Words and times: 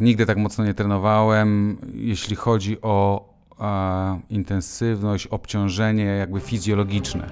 Nigdy 0.00 0.26
tak 0.26 0.36
mocno 0.36 0.64
nie 0.64 0.74
trenowałem, 0.74 1.78
jeśli 1.94 2.36
chodzi 2.36 2.82
o 2.82 3.28
e, 3.60 4.20
intensywność, 4.30 5.26
obciążenie 5.26 6.04
jakby 6.04 6.40
fizjologiczne. 6.40 7.30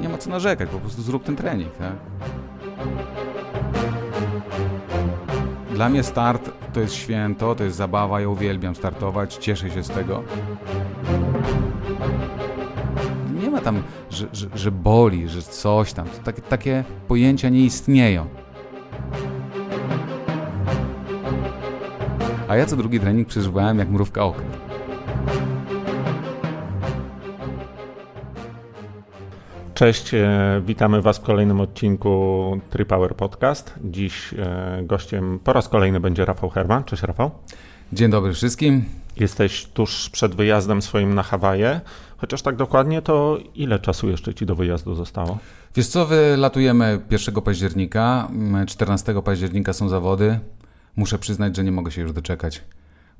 Nie 0.00 0.08
ma 0.08 0.18
co 0.18 0.30
narzekać, 0.30 0.70
po 0.70 0.78
prostu 0.78 1.02
zrób 1.02 1.24
ten 1.24 1.36
trening. 1.36 1.72
Tak? 1.76 1.92
Dla 5.70 5.88
mnie 5.88 6.02
start 6.02 6.50
to 6.72 6.80
jest 6.80 6.94
święto, 6.94 7.54
to 7.54 7.64
jest 7.64 7.76
zabawa, 7.76 8.20
ja 8.20 8.28
uwielbiam 8.28 8.74
startować, 8.74 9.34
cieszę 9.34 9.70
się 9.70 9.82
z 9.82 9.88
tego. 9.88 10.22
Nie 13.42 13.50
ma 13.50 13.60
tam, 13.60 13.82
że, 14.18 14.26
że, 14.32 14.46
że 14.54 14.70
boli, 14.70 15.28
że 15.28 15.42
coś 15.42 15.92
tam. 15.92 16.06
Takie, 16.24 16.42
takie 16.42 16.84
pojęcia 17.08 17.48
nie 17.48 17.60
istnieją. 17.60 18.26
A 22.48 22.56
ja 22.56 22.66
co 22.66 22.76
drugi 22.76 23.00
trening 23.00 23.28
przeżywałem 23.28 23.78
jak 23.78 23.88
mrówka 23.88 24.24
okna. 24.24 24.44
Cześć, 29.74 30.14
e, 30.14 30.62
witamy 30.66 31.02
Was 31.02 31.18
w 31.18 31.22
kolejnym 31.22 31.60
odcinku 31.60 32.60
TriPower 32.70 33.14
Podcast. 33.14 33.74
Dziś 33.84 34.34
e, 34.34 34.80
gościem 34.82 35.38
po 35.44 35.52
raz 35.52 35.68
kolejny 35.68 36.00
będzie 36.00 36.24
Rafał 36.24 36.50
Herman. 36.50 36.84
Cześć 36.84 37.02
Rafał. 37.02 37.30
Dzień 37.92 38.10
dobry 38.10 38.32
wszystkim. 38.32 38.84
Jesteś 39.16 39.66
tuż 39.66 40.10
przed 40.10 40.34
wyjazdem 40.34 40.82
swoim 40.82 41.14
na 41.14 41.22
Hawaje, 41.22 41.80
chociaż 42.18 42.42
tak 42.42 42.56
dokładnie 42.56 43.02
to 43.02 43.38
ile 43.54 43.78
czasu 43.78 44.08
jeszcze 44.08 44.34
Ci 44.34 44.46
do 44.46 44.54
wyjazdu 44.54 44.94
zostało? 44.94 45.38
Wiesz 45.74 45.88
co, 45.88 46.06
wylatujemy 46.06 47.00
1 47.10 47.34
października, 47.42 48.28
14 48.66 49.22
października 49.22 49.72
są 49.72 49.88
zawody. 49.88 50.38
Muszę 50.96 51.18
przyznać, 51.18 51.56
że 51.56 51.64
nie 51.64 51.72
mogę 51.72 51.90
się 51.90 52.02
już 52.02 52.12
doczekać. 52.12 52.62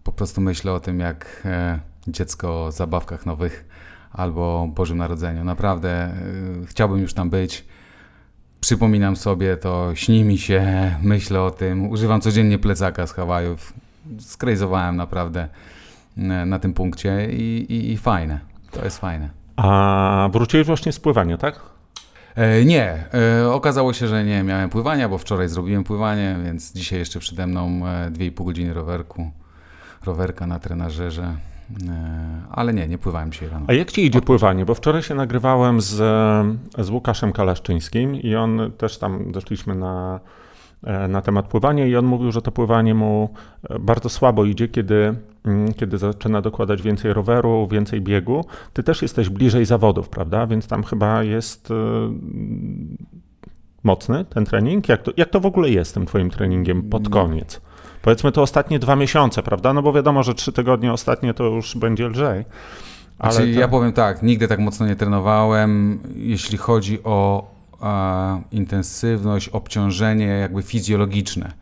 Po 0.05 0.12
prostu 0.12 0.41
myślę 0.41 0.72
o 0.72 0.81
tym, 0.81 1.00
jak 1.00 1.42
e, 1.45 1.78
dziecko 2.09 2.64
o 2.64 2.72
zabawkach 2.72 3.27
nowych 3.27 3.64
albo 4.12 4.69
Bożym 4.75 4.98
Narodzeniu. 4.98 5.44
Naprawdę 5.44 5.91
e, 5.91 6.12
chciałbym 6.67 6.98
już 6.98 7.15
tam 7.15 7.31
być. 7.31 7.65
Przypominam 8.61 9.17
sobie 9.17 9.56
to, 9.56 9.91
śni 9.94 10.25
mi 10.25 10.39
się, 10.39 10.94
myślę 11.03 11.42
o 11.42 11.50
tym. 11.50 11.89
Używam 11.91 12.20
codziennie 12.20 12.59
plecaka 12.59 13.06
z 13.06 13.12
Hawajów. 13.12 13.72
Skrejzowałem 14.19 14.97
naprawdę 14.97 15.48
e, 16.17 16.20
na 16.47 16.59
tym 16.59 16.75
punkcie 16.75 17.28
i, 17.33 17.72
i, 17.72 17.92
i 17.92 17.97
fajne. 17.97 18.41
To 18.70 18.84
jest 18.84 18.98
fajne. 18.98 19.30
A 19.56 20.28
wróciłeś 20.33 20.66
właśnie 20.66 20.92
z 20.92 21.00
pływania, 21.00 21.38
tak? 21.38 21.61
E, 22.34 22.64
nie, 22.64 23.05
e, 23.42 23.50
okazało 23.52 23.92
się, 23.92 24.08
że 24.08 24.25
nie 24.25 24.42
miałem 24.42 24.70
pływania, 24.70 25.08
bo 25.08 25.19
wczoraj 25.19 25.48
zrobiłem 25.48 25.84
pływanie, 25.84 26.36
więc 26.44 26.72
dzisiaj 26.72 26.98
jeszcze 26.98 27.20
przede 27.20 27.47
mną 27.47 27.80
2,5 28.10 28.44
godziny 28.44 28.75
rowerku, 28.75 29.30
rowerka 30.06 30.47
na 30.47 30.58
trenażerze. 30.58 31.34
Ale 32.50 32.75
nie, 32.75 32.88
nie 32.88 32.98
pływałem 32.98 33.33
dzisiaj 33.33 33.48
rano. 33.48 33.66
A 33.69 33.72
jak 33.72 33.92
ci 33.92 34.06
idzie 34.06 34.20
pływanie? 34.20 34.64
Bo 34.64 34.75
wczoraj 34.75 35.03
się 35.03 35.14
nagrywałem 35.14 35.80
z, 35.80 35.94
z 36.78 36.91
Łukaszem 36.91 37.32
Kalaszczyńskim 37.32 38.14
i 38.14 38.34
on 38.34 38.72
też 38.78 38.98
tam 38.98 39.32
doszliśmy 39.32 39.75
na, 39.75 40.20
na 41.09 41.23
temat 41.23 41.48
pływania 41.48 41.87
i 41.87 41.97
on 41.97 42.07
mówił, 42.07 42.33
że 42.33 42.43
to 42.43 42.53
pływanie 42.53 42.95
mu 42.95 43.34
bardzo 43.81 44.09
słabo 44.09 44.45
idzie, 44.45 44.69
kiedy, 44.69 45.15
kiedy 45.77 45.98
zaczyna 45.98 46.41
dokładać 46.41 46.83
więcej 46.83 47.12
roweru, 47.12 47.69
więcej 47.71 48.01
biegu. 48.01 48.45
Ty 48.73 48.83
też 48.83 49.03
jesteś 49.03 49.29
bliżej 49.29 49.65
zawodów, 49.65 50.09
prawda? 50.09 50.47
Więc 50.47 50.67
tam 50.69 50.84
chyba 50.84 51.23
jest 51.23 51.73
mocny 53.84 54.25
ten 54.25 54.45
trening. 54.45 54.89
Jak 54.89 55.03
to, 55.03 55.12
jak 55.17 55.29
to 55.29 55.41
w 55.41 55.47
ogóle 55.47 55.71
jest 55.71 55.95
tym 55.95 56.06
twoim 56.06 56.31
treningiem 56.31 56.83
pod 56.83 57.09
koniec? 57.09 57.61
Powiedzmy 58.03 58.33
to 58.33 58.43
ostatnie 58.43 58.79
dwa 58.79 58.97
miesiące, 58.97 59.43
prawda? 59.43 59.73
No 59.73 59.83
bo 59.83 59.93
wiadomo, 59.93 60.23
że 60.23 60.34
trzy 60.34 60.53
tygodnie 60.53 60.93
ostatnie 60.93 61.34
to 61.34 61.44
już 61.44 61.77
będzie 61.77 62.09
lżej. 62.09 62.44
Ale 63.19 63.33
znaczy, 63.33 63.55
to... 63.55 63.61
ja 63.61 63.69
powiem 63.69 63.93
tak, 63.93 64.22
nigdy 64.22 64.49
tak 64.49 64.59
mocno 64.59 64.87
nie 64.87 64.97
trenowałem, 64.97 66.00
jeśli 66.17 66.59
chodzi 66.59 66.99
o 67.05 67.49
e, 67.53 67.57
intensywność, 68.53 69.49
obciążenie 69.49 70.27
jakby 70.27 70.62
fizjologiczne. 70.62 71.53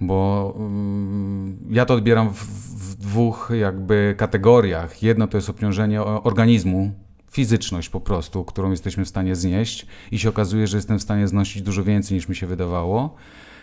Bo 0.00 0.54
mm, 0.56 1.58
ja 1.70 1.84
to 1.86 1.94
odbieram 1.94 2.30
w, 2.34 2.44
w 2.92 2.94
dwóch 2.94 3.50
jakby 3.60 4.14
kategoriach. 4.18 5.02
Jedno 5.02 5.26
to 5.26 5.36
jest 5.36 5.50
obciążenie 5.50 6.02
organizmu, 6.02 6.92
fizyczność 7.30 7.88
po 7.88 8.00
prostu, 8.00 8.44
którą 8.44 8.70
jesteśmy 8.70 9.04
w 9.04 9.08
stanie 9.08 9.36
znieść 9.36 9.86
i 10.12 10.18
się 10.18 10.28
okazuje, 10.28 10.66
że 10.66 10.76
jestem 10.76 10.98
w 10.98 11.02
stanie 11.02 11.28
znosić 11.28 11.62
dużo 11.62 11.84
więcej 11.84 12.14
niż 12.14 12.28
mi 12.28 12.36
się 12.36 12.46
wydawało. 12.46 13.14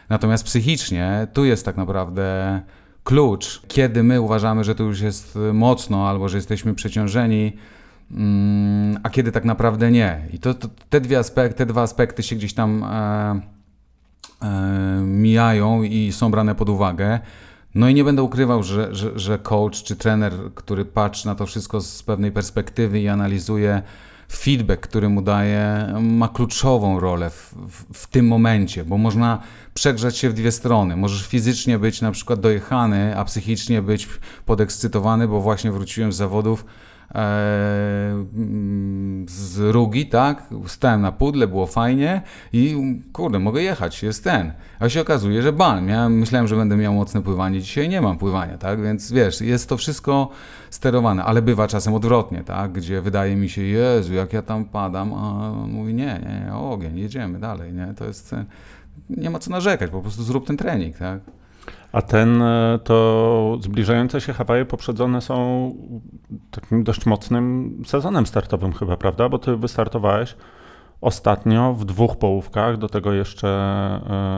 Natomiast 0.09 0.43
psychicznie 0.43 1.27
tu 1.33 1.45
jest 1.45 1.65
tak 1.65 1.77
naprawdę 1.77 2.61
klucz, 3.03 3.61
kiedy 3.67 4.03
my 4.03 4.21
uważamy, 4.21 4.63
że 4.63 4.75
to 4.75 4.83
już 4.83 5.01
jest 5.01 5.37
mocno 5.53 6.09
albo 6.09 6.29
że 6.29 6.37
jesteśmy 6.37 6.73
przeciążeni, 6.73 7.53
a 9.03 9.09
kiedy 9.09 9.31
tak 9.31 9.45
naprawdę 9.45 9.91
nie. 9.91 10.27
I 10.33 10.39
to, 10.39 10.53
to 10.53 10.69
te, 10.89 11.01
dwie 11.01 11.19
aspekty, 11.19 11.57
te 11.57 11.65
dwa 11.65 11.81
aspekty 11.81 12.23
się 12.23 12.35
gdzieś 12.35 12.53
tam 12.53 12.83
e, 12.83 13.41
e, 14.41 15.01
mijają 15.01 15.83
i 15.83 16.11
są 16.11 16.31
brane 16.31 16.55
pod 16.55 16.69
uwagę. 16.69 17.19
No 17.75 17.89
i 17.89 17.93
nie 17.93 18.03
będę 18.03 18.23
ukrywał, 18.23 18.63
że, 18.63 18.95
że, 18.95 19.19
że 19.19 19.39
coach 19.39 19.83
czy 19.83 19.95
trener, 19.95 20.33
który 20.55 20.85
patrzy 20.85 21.27
na 21.27 21.35
to 21.35 21.45
wszystko 21.45 21.81
z 21.81 22.03
pewnej 22.03 22.31
perspektywy 22.31 22.99
i 22.99 23.07
analizuje 23.07 23.81
feedback, 24.31 24.87
który 24.87 25.09
mu 25.09 25.21
daje, 25.21 25.93
ma 26.01 26.27
kluczową 26.27 26.99
rolę 26.99 27.29
w, 27.29 27.53
w, 27.69 27.97
w, 27.99 28.07
tym 28.07 28.27
momencie, 28.27 28.85
bo 28.85 28.97
można 28.97 29.39
przegrzać 29.73 30.17
się 30.17 30.29
w 30.29 30.33
dwie 30.33 30.51
strony. 30.51 30.95
Możesz 30.95 31.27
fizycznie 31.27 31.79
być 31.79 32.01
na 32.01 32.11
przykład 32.11 32.39
dojechany, 32.39 33.17
a 33.17 33.25
psychicznie 33.25 33.81
być 33.81 34.07
podekscytowany, 34.45 35.27
bo 35.27 35.41
właśnie 35.41 35.71
wróciłem 35.71 36.13
z 36.13 36.15
zawodów 36.15 36.65
z 39.27 39.59
Rugi, 39.71 40.05
tak? 40.05 40.43
Stałem 40.67 41.01
na 41.01 41.11
pudle, 41.11 41.47
było 41.47 41.65
fajnie 41.65 42.21
i 42.53 42.75
kurde, 43.13 43.39
mogę 43.39 43.63
jechać, 43.63 44.03
jest 44.03 44.23
ten. 44.23 44.53
A 44.79 44.89
się 44.89 45.01
okazuje, 45.01 45.41
że 45.41 45.53
ban. 45.53 45.85
Miałem, 45.85 46.19
myślałem, 46.19 46.47
że 46.47 46.55
będę 46.55 46.77
miał 46.77 46.93
mocne 46.93 47.21
pływanie, 47.21 47.61
dzisiaj 47.61 47.89
nie 47.89 48.01
mam 48.01 48.17
pływania, 48.17 48.57
tak? 48.57 48.81
Więc 48.81 49.11
wiesz, 49.11 49.41
jest 49.41 49.69
to 49.69 49.77
wszystko 49.77 50.29
sterowane, 50.69 51.23
ale 51.23 51.41
bywa 51.41 51.67
czasem 51.67 51.93
odwrotnie, 51.93 52.43
tak? 52.43 52.71
Gdzie 52.71 53.01
wydaje 53.01 53.35
mi 53.35 53.49
się, 53.49 53.61
Jezu, 53.61 54.13
jak 54.13 54.33
ja 54.33 54.41
tam 54.41 54.65
padam, 54.65 55.13
a 55.13 55.49
on 55.49 55.71
mówi, 55.71 55.93
nie, 55.93 56.19
nie, 56.45 56.55
ogień, 56.55 56.99
jedziemy 56.99 57.39
dalej, 57.39 57.73
nie? 57.73 57.93
To 57.97 58.05
jest, 58.05 58.35
nie 59.09 59.29
ma 59.29 59.39
co 59.39 59.51
narzekać, 59.51 59.91
po 59.91 60.01
prostu 60.01 60.23
zrób 60.23 60.47
ten 60.47 60.57
trening, 60.57 60.97
tak? 60.97 61.19
A 61.95 62.01
ten, 62.01 62.41
e, 62.41 62.79
to 62.83 63.57
zbliżające 63.61 64.21
się 64.21 64.33
Hawaje 64.33 64.65
poprzedzone 64.65 65.21
są 65.21 65.71
takim 66.51 66.83
dość 66.83 67.05
mocnym 67.05 67.73
sezonem 67.85 68.25
startowym 68.25 68.73
chyba, 68.73 68.97
prawda? 68.97 69.29
Bo 69.29 69.37
ty 69.39 69.57
wystartowałeś 69.57 70.35
ostatnio 71.01 71.73
w 71.73 71.85
dwóch 71.85 72.17
połówkach, 72.17 72.77
do 72.77 72.89
tego 72.89 73.13
jeszcze, 73.13 73.47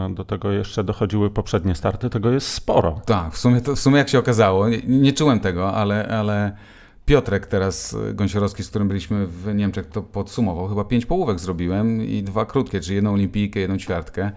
e, 0.09 0.13
do 0.13 0.25
tego 0.25 0.51
jeszcze 0.51 0.83
dochodziły 0.83 1.29
poprzednie 1.29 1.75
starty, 1.75 2.09
tego 2.09 2.31
jest 2.31 2.47
sporo. 2.47 3.01
Tak, 3.05 3.33
w 3.33 3.37
sumie, 3.37 3.61
to, 3.61 3.75
w 3.75 3.79
sumie 3.79 3.97
jak 3.97 4.09
się 4.09 4.19
okazało, 4.19 4.69
nie, 4.69 4.81
nie 4.87 5.13
czułem 5.13 5.39
tego, 5.39 5.73
ale, 5.73 6.07
ale 6.07 6.57
Piotrek 7.05 7.47
teraz, 7.47 7.97
Gąsiorowski, 8.13 8.63
z 8.63 8.69
którym 8.69 8.87
byliśmy 8.87 9.27
w 9.27 9.55
Niemczech, 9.55 9.85
to 9.85 10.01
podsumował, 10.01 10.67
chyba 10.67 10.83
pięć 10.83 11.05
połówek 11.05 11.39
zrobiłem 11.39 12.01
i 12.01 12.23
dwa 12.23 12.45
krótkie, 12.45 12.79
czyli 12.79 12.95
jedną 12.95 13.13
olimpijkę, 13.13 13.59
jedną 13.59 13.77
ćwiartkę. 13.77 14.31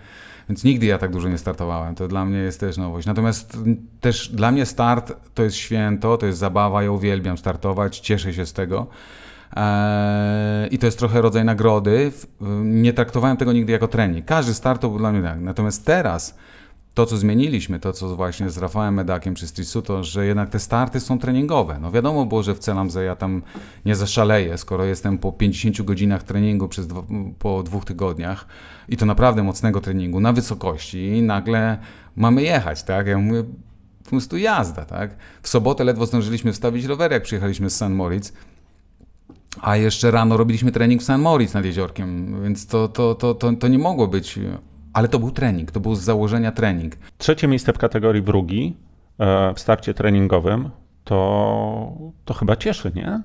Więc 0.51 0.65
nigdy 0.65 0.87
ja 0.87 0.99
tak 0.99 1.11
dużo 1.11 1.29
nie 1.29 1.39
startowałem. 1.39 1.95
To 1.95 2.09
dla 2.09 2.25
mnie 2.25 2.39
jest 2.39 2.61
też 2.61 2.77
nowość. 2.77 3.07
Natomiast 3.07 3.59
też 4.01 4.29
dla 4.29 4.51
mnie 4.51 4.67
start 4.67 5.13
to 5.35 5.43
jest 5.43 5.57
święto, 5.57 6.17
to 6.17 6.27
jest 6.27 6.39
zabawa. 6.39 6.83
Ja 6.83 6.91
uwielbiam 6.91 7.39
startować, 7.39 7.99
cieszę 7.99 8.33
się 8.33 8.47
z 8.47 8.53
tego. 8.53 8.87
Eee, 9.57 10.75
I 10.75 10.79
to 10.79 10.87
jest 10.87 10.99
trochę 10.99 11.21
rodzaj 11.21 11.45
nagrody. 11.45 12.13
Nie 12.63 12.93
traktowałem 12.93 13.37
tego 13.37 13.53
nigdy 13.53 13.73
jako 13.73 13.89
trening. 13.89 14.27
Każdy 14.27 14.55
start 14.55 14.81
to 14.81 14.89
był 14.89 14.99
dla 14.99 15.13
mnie 15.13 15.23
tak. 15.23 15.41
Natomiast 15.41 15.87
teraz 15.87 16.39
to, 16.95 17.07
co 17.07 17.17
zmieniliśmy, 17.17 17.81
to, 17.81 17.93
co 17.93 18.17
właśnie 18.17 18.51
z 18.51 18.59
Rafałem 18.59 18.95
Medakiem 18.95 19.35
czy 19.35 19.47
Strisu, 19.47 19.83
to, 19.83 20.05
że 20.05 20.27
jednak 20.27 20.51
te 20.51 20.59
starty 20.59 21.01
są 21.01 21.19
treningowe. 21.19 21.79
No 21.81 21.91
wiadomo 21.91 22.27
było, 22.27 22.43
że 22.43 22.55
w 22.55 22.59
Celamze 22.59 23.05
ja 23.05 23.17
tam 23.17 23.43
nie 23.85 23.95
zaszaleję, 23.95 24.59
skoro 24.59 24.85
jestem 24.85 25.19
po 25.19 25.33
50 25.33 25.83
godzinach 25.83 26.23
treningu 26.23 26.69
przez 26.69 26.87
dwa, 26.87 27.03
po 27.39 27.63
dwóch 27.63 27.85
tygodniach 27.85 28.47
i 28.89 28.97
to 28.97 29.07
naprawdę 29.07 29.43
mocnego 29.43 29.81
treningu 29.81 30.21
na 30.21 30.33
wysokości 30.33 30.99
i 30.99 31.23
nagle 31.23 31.79
mamy 32.17 32.43
jechać, 32.43 32.83
tak? 32.83 33.07
Ja 33.07 33.19
mówię, 33.19 33.45
po 34.05 34.11
prostu 34.11 34.37
jazda, 34.37 34.85
tak? 34.85 35.17
W 35.43 35.49
sobotę 35.49 35.85
ledwo 35.85 36.07
zdążyliśmy 36.07 36.53
wstawić 36.53 36.85
rower, 36.85 37.13
jak 37.13 37.23
przyjechaliśmy 37.23 37.71
z 37.71 37.77
St. 37.77 37.91
Moritz, 37.91 38.33
a 39.61 39.77
jeszcze 39.77 40.11
rano 40.11 40.37
robiliśmy 40.37 40.73
trening 40.73 41.01
w 41.01 41.05
St. 41.05 41.19
Moritz 41.19 41.55
nad 41.55 41.65
jeziorkiem, 41.65 42.43
więc 42.43 42.67
to, 42.67 42.89
to, 42.89 43.15
to, 43.15 43.35
to, 43.35 43.53
to 43.53 43.69
nie 43.69 43.79
mogło 43.79 44.09
być 44.09 44.39
ale 44.93 45.09
to 45.09 45.19
był 45.19 45.31
trening, 45.31 45.71
to 45.71 45.81
był 45.81 45.95
z 45.95 46.01
założenia 46.01 46.53
trening. 46.53 46.97
Trzecie 47.19 47.49
miejsce 47.49 47.73
w 47.73 47.79
kategorii 47.79 48.23
wrógi 48.23 48.77
e, 49.19 49.55
w 49.55 49.61
starcie 49.61 49.95
treningowym 49.95 50.71
to, 51.05 51.93
to 52.25 52.35
chyba 52.35 52.57
cieszy, 52.57 52.93
nie? 52.95 53.23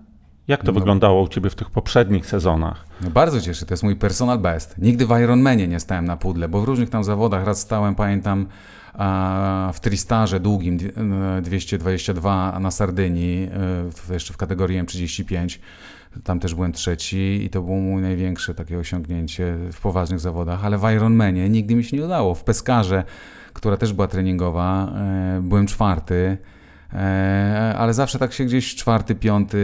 Jak 0.47 0.61
to 0.61 0.71
no. 0.71 0.79
wyglądało 0.79 1.21
u 1.21 1.27
Ciebie 1.27 1.49
w 1.49 1.55
tych 1.55 1.69
poprzednich 1.69 2.25
sezonach? 2.25 2.85
No 3.01 3.09
bardzo 3.09 3.41
cieszę, 3.41 3.65
to 3.65 3.73
jest 3.73 3.83
mój 3.83 3.95
personal 3.95 4.39
best. 4.39 4.77
Nigdy 4.77 5.05
w 5.05 5.19
Ironmanie 5.23 5.67
nie 5.67 5.79
stałem 5.79 6.05
na 6.05 6.17
pudle, 6.17 6.49
bo 6.49 6.61
w 6.61 6.63
różnych 6.63 6.89
tam 6.89 7.03
zawodach 7.03 7.45
raz 7.45 7.59
stałem, 7.59 7.95
pamiętam, 7.95 8.47
w 9.73 9.79
Tristarze 9.79 10.39
długim 10.39 10.77
222 11.41 12.59
na 12.59 12.71
Sardynii, 12.71 13.49
e, 14.09 14.13
jeszcze 14.13 14.33
w 14.33 14.37
kategorii 14.37 14.81
M35. 14.81 15.59
Tam 16.23 16.39
też 16.39 16.55
byłem 16.55 16.71
trzeci 16.71 17.45
i 17.45 17.49
to 17.49 17.61
było 17.61 17.77
mój 17.77 18.01
największe 18.01 18.53
takie 18.53 18.77
osiągnięcie 18.77 19.57
w 19.71 19.81
poważnych 19.81 20.19
zawodach, 20.19 20.65
ale 20.65 20.77
w 20.77 20.91
Ironmanie 20.95 21.49
nigdy 21.49 21.75
mi 21.75 21.83
się 21.83 21.97
nie 21.97 22.05
udało. 22.05 22.35
W 22.35 22.43
Peskarze, 22.43 23.03
która 23.53 23.77
też 23.77 23.93
była 23.93 24.07
treningowa, 24.07 24.93
e, 24.95 25.41
byłem 25.41 25.67
czwarty. 25.67 26.37
E, 26.93 27.73
ale 27.77 27.93
zawsze 27.93 28.19
tak 28.19 28.33
się 28.33 28.45
gdzieś 28.45 28.75
czwarty, 28.75 29.15
piąty 29.15 29.57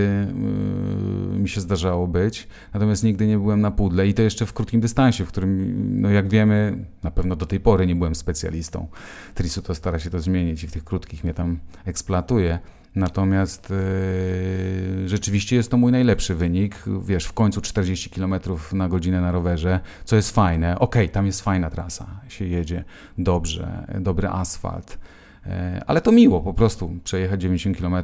y, 1.33 1.39
mi 1.39 1.49
się 1.49 1.61
zdarzało 1.61 2.07
być. 2.07 2.47
Natomiast 2.73 3.03
nigdy 3.03 3.27
nie 3.27 3.37
byłem 3.37 3.61
na 3.61 3.71
pudle 3.71 4.07
i 4.07 4.13
to 4.13 4.21
jeszcze 4.21 4.45
w 4.45 4.53
krótkim 4.53 4.81
dystansie, 4.81 5.25
w 5.25 5.27
którym, 5.27 6.01
no 6.01 6.09
jak 6.09 6.29
wiemy, 6.29 6.85
na 7.03 7.11
pewno 7.11 7.35
do 7.35 7.45
tej 7.45 7.59
pory 7.59 7.87
nie 7.87 7.95
byłem 7.95 8.15
specjalistą. 8.15 8.87
Trisu 9.35 9.61
to 9.61 9.75
stara 9.75 9.99
się 9.99 10.09
to 10.09 10.19
zmienić 10.19 10.63
i 10.63 10.67
w 10.67 10.71
tych 10.71 10.83
krótkich 10.83 11.23
mnie 11.23 11.33
tam 11.33 11.59
eksploatuje. 11.85 12.59
Natomiast 12.95 13.69
yy, 13.69 15.09
rzeczywiście 15.09 15.55
jest 15.55 15.71
to 15.71 15.77
mój 15.77 15.91
najlepszy 15.91 16.35
wynik. 16.35 16.83
Wiesz, 17.05 17.25
w 17.25 17.33
końcu 17.33 17.61
40 17.61 18.09
km 18.09 18.35
na 18.73 18.89
godzinę 18.89 19.21
na 19.21 19.31
rowerze, 19.31 19.79
co 20.05 20.15
jest 20.15 20.31
fajne. 20.31 20.79
Okay, 20.79 21.09
tam 21.09 21.25
jest 21.25 21.41
fajna 21.41 21.69
trasa, 21.69 22.07
się 22.29 22.45
jedzie 22.45 22.83
dobrze, 23.17 23.87
dobry 23.99 24.27
asfalt. 24.27 24.97
E, 25.45 25.81
ale 25.87 26.01
to 26.01 26.11
miło 26.11 26.41
po 26.41 26.53
prostu 26.53 26.91
przejechać 27.03 27.41
90 27.41 27.77
km 27.77 27.95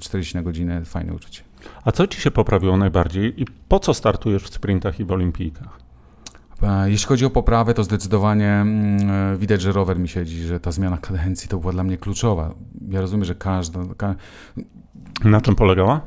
40 0.00 0.36
na 0.36 0.42
godzinę, 0.42 0.84
fajne 0.84 1.14
uczucie. 1.14 1.42
A 1.84 1.92
co 1.92 2.06
ci 2.06 2.20
się 2.20 2.30
poprawiło 2.30 2.76
najbardziej 2.76 3.42
i 3.42 3.44
po 3.68 3.80
co 3.80 3.94
startujesz 3.94 4.42
w 4.42 4.54
sprintach 4.54 5.00
i 5.00 5.04
w 5.04 5.12
olimpijkach? 5.12 5.89
E, 6.62 6.90
jeśli 6.90 7.06
chodzi 7.06 7.24
o 7.24 7.30
poprawę, 7.30 7.74
to 7.74 7.84
zdecydowanie 7.84 8.48
mm, 8.48 9.10
e, 9.10 9.36
widać, 9.38 9.62
że 9.62 9.72
rower 9.72 9.98
mi 9.98 10.08
siedzi, 10.08 10.42
że 10.42 10.60
ta 10.60 10.72
zmiana 10.72 10.98
kadencji 10.98 11.48
to 11.48 11.58
była 11.58 11.72
dla 11.72 11.84
mnie 11.84 11.96
kluczowa. 11.96 12.54
Ja 12.88 13.00
rozumiem, 13.00 13.24
że 13.24 13.34
każda. 13.34 13.80
Ka... 13.96 14.14
Na 15.24 15.40
czym 15.40 15.54
polegała? 15.54 16.00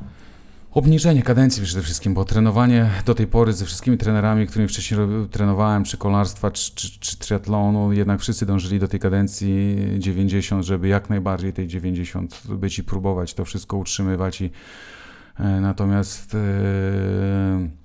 Obniżenie 0.72 1.24
kadencji 1.24 1.64
przede 1.64 1.82
wszystkim, 1.82 2.14
bo 2.14 2.26
trenowanie 2.26 2.90
do 3.06 3.16
tej 3.16 3.28
pory 3.28 3.54
ze 3.54 3.66
wszystkimi 3.66 3.98
trenerami, 3.98 4.48
którymi 4.48 4.70
wcześniej 4.70 5.00
trenowałem, 5.32 5.84
czy 5.84 5.98
kolarstwa, 5.98 6.52
czy, 6.52 6.76
czy, 6.76 7.00
czy 7.00 7.18
triatlonu, 7.18 7.94
jednak 7.94 8.22
wszyscy 8.22 8.46
dążyli 8.46 8.80
do 8.80 8.88
tej 8.88 9.00
kadencji 9.00 9.78
90, 9.98 10.66
żeby 10.66 10.88
jak 10.88 11.10
najbardziej 11.10 11.54
tej 11.54 11.68
90 11.68 12.42
być 12.50 12.80
i 12.80 12.84
próbować 12.84 13.34
to 13.34 13.46
wszystko 13.46 13.78
utrzymywać. 13.78 14.42
I, 14.42 14.52
e, 15.40 15.62
natomiast 15.62 16.36
e, 16.36 17.83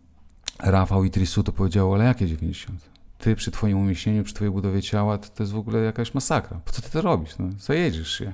Rafał 0.58 1.04
i 1.04 1.10
Trisu 1.10 1.42
to 1.42 1.52
powiedziało, 1.52 1.94
ale 1.94 2.04
jakie 2.04 2.26
90? 2.26 2.80
Ty 3.18 3.36
przy 3.36 3.50
twoim 3.50 3.78
umieśnieniu, 3.78 4.24
przy 4.24 4.34
twojej 4.34 4.52
budowie 4.52 4.82
ciała, 4.82 5.18
to, 5.18 5.28
to 5.28 5.42
jest 5.42 5.52
w 5.52 5.58
ogóle 5.58 5.78
jakaś 5.78 6.14
masakra. 6.14 6.60
Po 6.64 6.72
co 6.72 6.82
ty 6.82 6.90
to 6.90 7.02
robisz? 7.02 7.38
No, 7.38 7.48
zajedziesz 7.58 8.18
się. 8.18 8.32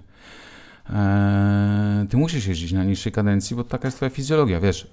Eee, 0.91 2.09
ty 2.09 2.17
musisz 2.17 2.47
jeździć 2.47 2.73
na 2.73 2.85
niższej 2.85 3.13
kadencji, 3.13 3.57
bo 3.57 3.65
taka 3.65 3.89
jest 3.89 3.97
twoja 3.97 4.11
fizjologia. 4.11 4.61
Wiesz, 4.61 4.91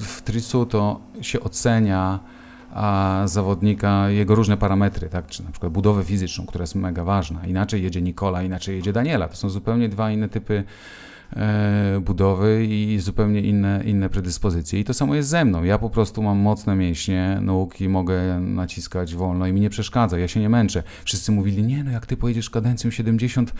w 0.00 0.22
trisu 0.22 0.66
to 0.66 1.00
się 1.20 1.40
ocenia 1.40 2.20
a 2.74 3.22
zawodnika, 3.24 4.10
jego 4.10 4.34
różne 4.34 4.56
parametry, 4.56 5.08
tak? 5.08 5.26
czy 5.26 5.44
na 5.44 5.50
przykład 5.50 5.72
budowę 5.72 6.04
fizyczną, 6.04 6.46
która 6.46 6.62
jest 6.62 6.74
mega 6.74 7.04
ważna. 7.04 7.46
Inaczej 7.46 7.82
jedzie 7.82 8.02
Nikola, 8.02 8.42
inaczej 8.42 8.76
jedzie 8.76 8.92
Daniela. 8.92 9.28
To 9.28 9.36
są 9.36 9.48
zupełnie 9.48 9.88
dwa 9.88 10.10
inne 10.10 10.28
typy 10.28 10.64
budowy 12.00 12.66
i 12.66 12.98
zupełnie 13.00 13.40
inne, 13.40 13.82
inne 13.84 14.08
predyspozycje. 14.08 14.80
I 14.80 14.84
to 14.84 14.94
samo 14.94 15.14
jest 15.14 15.28
ze 15.28 15.44
mną. 15.44 15.64
Ja 15.64 15.78
po 15.78 15.90
prostu 15.90 16.22
mam 16.22 16.38
mocne 16.38 16.76
mięśnie 16.76 17.38
nóg 17.42 17.80
i 17.80 17.88
mogę 17.88 18.40
naciskać 18.40 19.14
wolno 19.14 19.46
i 19.46 19.52
mi 19.52 19.60
nie 19.60 19.70
przeszkadza. 19.70 20.18
Ja 20.18 20.28
się 20.28 20.40
nie 20.40 20.48
męczę. 20.48 20.82
Wszyscy 21.04 21.32
mówili, 21.32 21.62
nie 21.62 21.84
no 21.84 21.90
jak 21.90 22.06
ty 22.06 22.16
pojedziesz 22.16 22.50
kadencją 22.50 22.90
70 22.90 23.54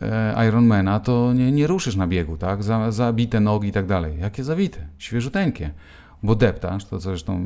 e, 0.00 0.48
Ironmana, 0.48 1.00
to 1.00 1.32
nie, 1.32 1.52
nie 1.52 1.66
ruszysz 1.66 1.96
na 1.96 2.06
biegu, 2.06 2.36
tak? 2.36 2.60
Zabite 2.88 3.40
nogi 3.40 3.68
i 3.68 3.72
tak 3.72 3.86
dalej. 3.86 4.18
Jakie 4.18 4.44
zawite? 4.44 4.86
Świeżuteńkie 4.98 5.70
bo 6.22 6.34
deptasz, 6.34 6.84
to 6.84 7.00
zresztą 7.00 7.44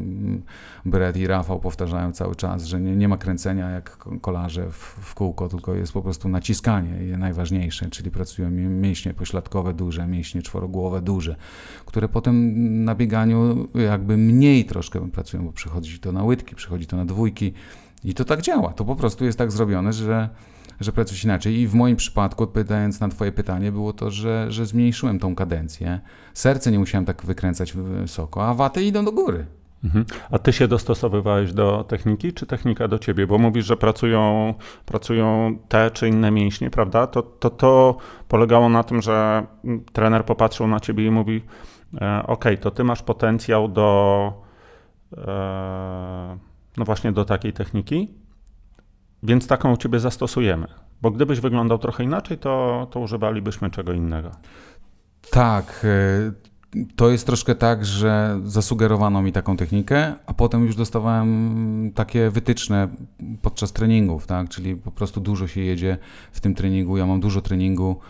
Brett 0.84 1.16
i 1.16 1.26
Rafał 1.26 1.60
powtarzają 1.60 2.12
cały 2.12 2.34
czas, 2.34 2.64
że 2.64 2.80
nie, 2.80 2.96
nie 2.96 3.08
ma 3.08 3.16
kręcenia 3.16 3.70
jak 3.70 3.96
kolarze 4.20 4.70
w, 4.70 4.76
w, 5.00 5.14
kółko, 5.14 5.48
tylko 5.48 5.74
jest 5.74 5.92
po 5.92 6.02
prostu 6.02 6.28
naciskanie 6.28 7.18
najważniejsze, 7.18 7.90
czyli 7.90 8.10
pracują 8.10 8.50
mięśnie 8.50 9.14
pośladkowe 9.14 9.74
duże, 9.74 10.06
mięśnie 10.06 10.42
czworogłowe 10.42 11.02
duże, 11.02 11.36
które 11.86 12.08
potem 12.08 12.54
na 12.84 12.94
bieganiu 12.94 13.68
jakby 13.74 14.16
mniej 14.16 14.64
troszkę 14.64 15.10
pracują, 15.10 15.44
bo 15.44 15.52
przychodzi 15.52 15.98
to 15.98 16.12
na 16.12 16.24
łydki, 16.24 16.54
przychodzi 16.54 16.86
to 16.86 16.96
na 16.96 17.04
dwójki 17.04 17.52
i 18.04 18.14
to 18.14 18.24
tak 18.24 18.42
działa. 18.42 18.72
To 18.72 18.84
po 18.84 18.96
prostu 18.96 19.24
jest 19.24 19.38
tak 19.38 19.52
zrobione, 19.52 19.92
że 19.92 20.28
że 20.80 20.92
pracujesz 20.92 21.24
inaczej. 21.24 21.54
I 21.54 21.68
w 21.68 21.74
moim 21.74 21.96
przypadku, 21.96 22.44
odpowiadając 22.44 23.00
na 23.00 23.08
Twoje 23.08 23.32
pytanie, 23.32 23.72
było 23.72 23.92
to, 23.92 24.10
że, 24.10 24.46
że 24.52 24.66
zmniejszyłem 24.66 25.18
tą 25.18 25.34
kadencję. 25.34 26.00
Serce 26.34 26.70
nie 26.72 26.78
musiałem 26.78 27.04
tak 27.04 27.22
wykręcać 27.24 27.72
wysoko, 27.72 28.46
a 28.46 28.54
waty 28.54 28.82
idą 28.82 29.04
do 29.04 29.12
góry. 29.12 29.46
Mhm. 29.84 30.04
A 30.30 30.38
ty 30.38 30.52
się 30.52 30.68
dostosowywałeś 30.68 31.52
do 31.52 31.84
techniki, 31.84 32.32
czy 32.32 32.46
technika 32.46 32.88
do 32.88 32.98
ciebie? 32.98 33.26
Bo 33.26 33.38
mówisz, 33.38 33.66
że 33.66 33.76
pracują, 33.76 34.54
pracują 34.86 35.58
te 35.68 35.90
czy 35.90 36.08
inne 36.08 36.30
mięśnie, 36.30 36.70
prawda? 36.70 37.06
To, 37.06 37.22
to, 37.22 37.50
to 37.50 37.96
polegało 38.28 38.68
na 38.68 38.82
tym, 38.82 39.02
że 39.02 39.46
trener 39.92 40.24
popatrzył 40.24 40.66
na 40.66 40.80
ciebie 40.80 41.06
i 41.06 41.10
mówi: 41.10 41.42
e, 42.00 42.22
OK, 42.26 42.44
to 42.60 42.70
ty 42.70 42.84
masz 42.84 43.02
potencjał 43.02 43.68
do, 43.68 44.32
e, 45.16 46.38
no 46.76 46.84
właśnie 46.84 47.12
do 47.12 47.24
takiej 47.24 47.52
techniki, 47.52 48.14
więc 49.22 49.46
taką 49.46 49.72
u 49.72 49.76
ciebie 49.76 50.00
zastosujemy. 50.00 50.66
Bo 51.02 51.10
gdybyś 51.10 51.40
wyglądał 51.40 51.78
trochę 51.78 52.04
inaczej, 52.04 52.38
to, 52.38 52.86
to 52.90 53.00
używalibyśmy 53.00 53.70
czego 53.70 53.92
innego. 53.92 54.30
Tak. 55.30 55.84
E, 55.84 56.86
to 56.96 57.10
jest 57.10 57.26
troszkę 57.26 57.54
tak, 57.54 57.84
że 57.84 58.40
zasugerowano 58.44 59.22
mi 59.22 59.32
taką 59.32 59.56
technikę, 59.56 60.14
a 60.26 60.34
potem 60.34 60.66
już 60.66 60.76
dostawałem 60.76 61.92
takie 61.94 62.30
wytyczne 62.30 62.88
podczas 63.42 63.72
treningów, 63.72 64.26
tak? 64.26 64.48
Czyli 64.48 64.76
po 64.76 64.90
prostu 64.90 65.20
dużo 65.20 65.46
się 65.46 65.60
jedzie 65.60 65.98
w 66.32 66.40
tym 66.40 66.54
treningu. 66.54 66.96
Ja 66.96 67.06
mam 67.06 67.20
dużo 67.20 67.40
treningu 67.40 68.00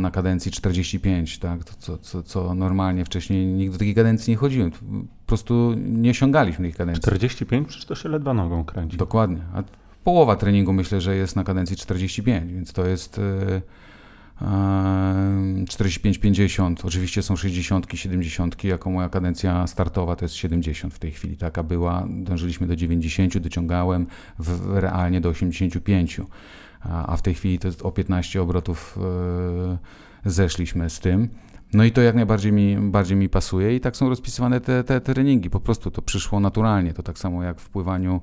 na 0.00 0.10
kadencji 0.10 0.52
45, 0.52 1.38
tak? 1.38 1.64
To, 1.64 1.72
co, 1.78 1.98
co, 1.98 2.22
co 2.22 2.54
normalnie 2.54 3.04
wcześniej 3.04 3.46
nigdy 3.46 3.72
do 3.72 3.78
takiej 3.78 3.94
kadencji 3.94 4.30
nie 4.30 4.36
chodziłem. 4.36 4.70
Po 4.70 5.26
prostu 5.26 5.74
nie 5.76 6.10
osiągaliśmy 6.10 6.66
tych 6.68 6.76
kadencji. 6.76 7.02
45? 7.02 7.68
Przecież 7.68 7.86
to 7.86 7.94
się 7.94 8.08
ledwa 8.08 8.34
nogą 8.34 8.64
kręci. 8.64 8.96
Dokładnie. 8.96 9.42
A 9.54 9.62
Połowa 10.10 10.36
treningu 10.36 10.72
myślę, 10.72 11.00
że 11.00 11.16
jest 11.16 11.36
na 11.36 11.44
kadencji 11.44 11.76
45, 11.76 12.52
więc 12.52 12.72
to 12.72 12.86
jest 12.86 13.20
45-50. 14.40 16.84
E, 16.84 16.86
Oczywiście 16.86 17.22
są 17.22 17.36
60, 17.36 17.86
70, 17.94 18.64
jako 18.64 18.90
moja 18.90 19.08
kadencja 19.08 19.66
startowa 19.66 20.16
to 20.16 20.24
jest 20.24 20.34
70 20.34 20.94
w 20.94 20.98
tej 20.98 21.10
chwili. 21.10 21.36
Taka 21.36 21.62
była. 21.62 22.06
Dążyliśmy 22.08 22.66
do 22.66 22.76
90, 22.76 23.38
dociągałem 23.38 24.06
w, 24.38 24.78
realnie 24.78 25.20
do 25.20 25.28
85. 25.28 26.20
A 26.82 27.16
w 27.16 27.22
tej 27.22 27.34
chwili 27.34 27.58
to 27.58 27.68
o 27.82 27.92
15 27.92 28.42
obrotów 28.42 28.98
e, 30.24 30.30
zeszliśmy 30.30 30.90
z 30.90 31.00
tym. 31.00 31.28
No 31.72 31.84
i 31.84 31.90
to 31.90 32.00
jak 32.00 32.14
najbardziej 32.14 32.52
mi, 32.52 32.76
bardziej 32.76 33.16
mi 33.16 33.28
pasuje 33.28 33.76
i 33.76 33.80
tak 33.80 33.96
są 33.96 34.08
rozpisywane 34.08 34.60
te, 34.60 34.84
te, 34.84 35.00
treningi. 35.00 35.50
Po 35.50 35.60
prostu 35.60 35.90
to 35.90 36.02
przyszło 36.02 36.40
naturalnie. 36.40 36.94
To 36.94 37.02
tak 37.02 37.18
samo 37.18 37.42
jak 37.42 37.60
w 37.60 37.68
pływaniu 37.68 38.20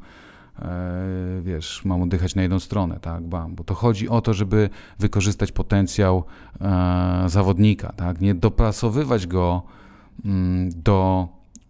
wiesz, 1.41 1.85
mam 1.85 2.01
oddychać 2.01 2.35
na 2.35 2.41
jedną 2.41 2.59
stronę, 2.59 2.99
tak, 3.01 3.23
bam, 3.23 3.55
bo 3.55 3.63
to 3.63 3.73
chodzi 3.73 4.09
o 4.09 4.21
to, 4.21 4.33
żeby 4.33 4.69
wykorzystać 4.99 5.51
potencjał 5.51 6.23
e, 6.61 7.23
zawodnika, 7.27 7.93
tak, 7.93 8.21
nie 8.21 8.35
dopasowywać 8.35 9.27
go 9.27 9.63
mm, 10.25 10.69
do 10.83 11.27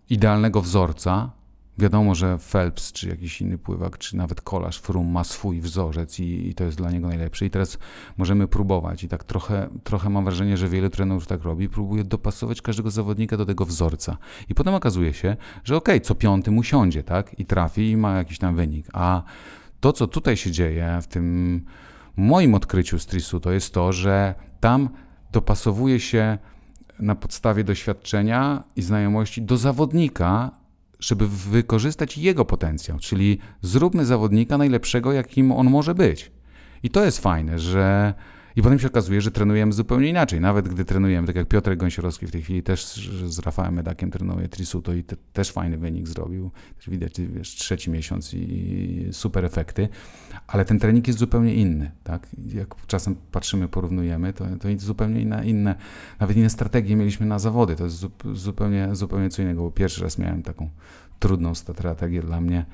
idealnego 0.10 0.62
wzorca, 0.62 1.29
Wiadomo, 1.77 2.15
że 2.15 2.38
Phelps, 2.38 2.91
czy 2.91 3.10
jakiś 3.10 3.41
inny 3.41 3.57
pływak, 3.57 3.98
czy 3.98 4.17
nawet 4.17 4.41
kolarz 4.41 4.79
Frum 4.79 5.07
ma 5.07 5.24
swój 5.24 5.62
wzorzec 5.62 6.19
i, 6.19 6.50
i, 6.50 6.55
to 6.55 6.63
jest 6.63 6.77
dla 6.77 6.91
niego 6.91 7.07
najlepszy. 7.07 7.46
I 7.46 7.50
teraz 7.50 7.77
możemy 8.17 8.48
próbować. 8.48 9.03
I 9.03 9.07
tak 9.07 9.24
trochę, 9.24 9.69
trochę 9.84 10.10
mam 10.10 10.25
wrażenie, 10.25 10.57
że 10.57 10.69
wiele 10.69 10.89
trenerów 10.89 11.27
tak 11.27 11.43
robi. 11.43 11.69
Próbuje 11.69 12.03
dopasować 12.03 12.62
każdego 12.62 12.91
zawodnika 12.91 13.38
do 13.38 13.46
tego 13.46 13.65
wzorca. 13.65 14.17
I 14.50 14.55
potem 14.55 14.74
okazuje 14.74 15.13
się, 15.13 15.38
że 15.63 15.75
okej, 15.75 15.96
okay, 15.96 16.05
co 16.05 16.15
piąty 16.15 16.51
mu 16.51 16.63
siądzie, 16.63 17.03
tak? 17.03 17.39
I 17.39 17.46
trafi 17.46 17.89
i 17.89 17.98
ma 17.98 18.17
jakiś 18.17 18.38
tam 18.38 18.55
wynik. 18.55 18.88
A 18.93 19.24
to, 19.79 19.93
co 19.93 20.07
tutaj 20.07 20.38
się 20.38 20.51
dzieje 20.51 21.00
w 21.01 21.07
tym 21.07 21.65
moim 22.15 22.55
odkryciu 22.55 23.00
Strisu, 23.00 23.39
to 23.39 23.51
jest 23.51 23.74
to, 23.74 23.93
że 23.93 24.36
tam 24.60 24.89
dopasowuje 25.31 26.00
się 26.00 26.38
na 27.00 27.15
podstawie 27.15 27.63
doświadczenia 27.63 28.63
i 28.75 28.81
znajomości 28.81 29.41
do 29.41 29.57
zawodnika, 29.57 30.51
żeby 31.00 31.27
wykorzystać 31.27 32.18
jego 32.18 32.46
potencjał, 32.46 33.00
czyli 33.00 33.39
zróbmy 33.62 34.06
zawodnika 34.06 34.58
najlepszego, 34.58 35.13
jakim 35.13 35.51
on 35.51 35.70
może 35.70 35.96
być. 35.96 36.32
I 36.84 36.89
to 36.89 37.06
jest 37.06 37.20
fajne, 37.20 37.60
że 37.60 38.13
I 38.57 38.61
potem 38.61 38.79
się 38.79 38.87
okazuje, 38.87 39.21
że 39.21 39.31
trenujemy 39.31 39.73
zupełnie 39.73 40.09
inaczej. 40.09 40.41
Nawet 40.41 40.67
gdy 40.67 40.85
trenujemy, 40.85 41.27
tak 41.27 41.35
jak 41.35 41.47
Piotr 41.47 41.75
Gąsiorowski 41.75 42.27
w 42.27 42.31
tej 42.31 42.41
chwili 42.41 42.63
też 42.63 43.09
z 43.25 43.39
Rafałem 43.39 43.73
Medakiem 43.73 44.11
trenuje 44.11 44.47
Trisuto 44.49 44.93
i 44.93 45.03
te, 45.03 45.15
też 45.33 45.51
fajny 45.51 45.77
wynik 45.77 46.07
zrobił. 46.07 46.51
Też 46.77 46.89
widać, 46.89 47.21
wiesz, 47.21 47.49
trzeci 47.49 47.91
miesiąc 47.91 48.33
i 48.33 49.07
super 49.11 49.45
efekty. 49.45 49.89
Ale 50.47 50.65
ten 50.65 50.79
trening 50.79 51.07
jest 51.07 51.19
zupełnie 51.19 51.55
inny, 51.55 51.91
tak? 52.03 52.27
Jak 52.53 52.75
czasem 52.87 53.15
patrzymy, 53.31 53.67
porównujemy, 53.67 54.33
to, 54.33 54.45
to 54.59 54.69
jest 54.69 54.85
zupełnie 54.85 55.21
inne, 55.21 55.45
inne, 55.45 55.75
nawet 56.19 56.37
inne 56.37 56.49
strategie 56.49 56.95
mieliśmy 56.95 57.25
na 57.25 57.39
zawody. 57.39 57.75
To 57.75 57.83
jest 57.83 58.05
zupełnie, 58.33 58.89
zupełnie 58.91 59.29
co 59.29 59.41
innego, 59.41 59.61
bo 59.61 59.71
pierwszy 59.71 60.03
raz 60.03 60.17
miałem 60.17 60.43
taką 60.43 60.69
trudną 61.19 61.55
strategię 61.55 62.21
dla 62.21 62.41
mnie 62.41 62.65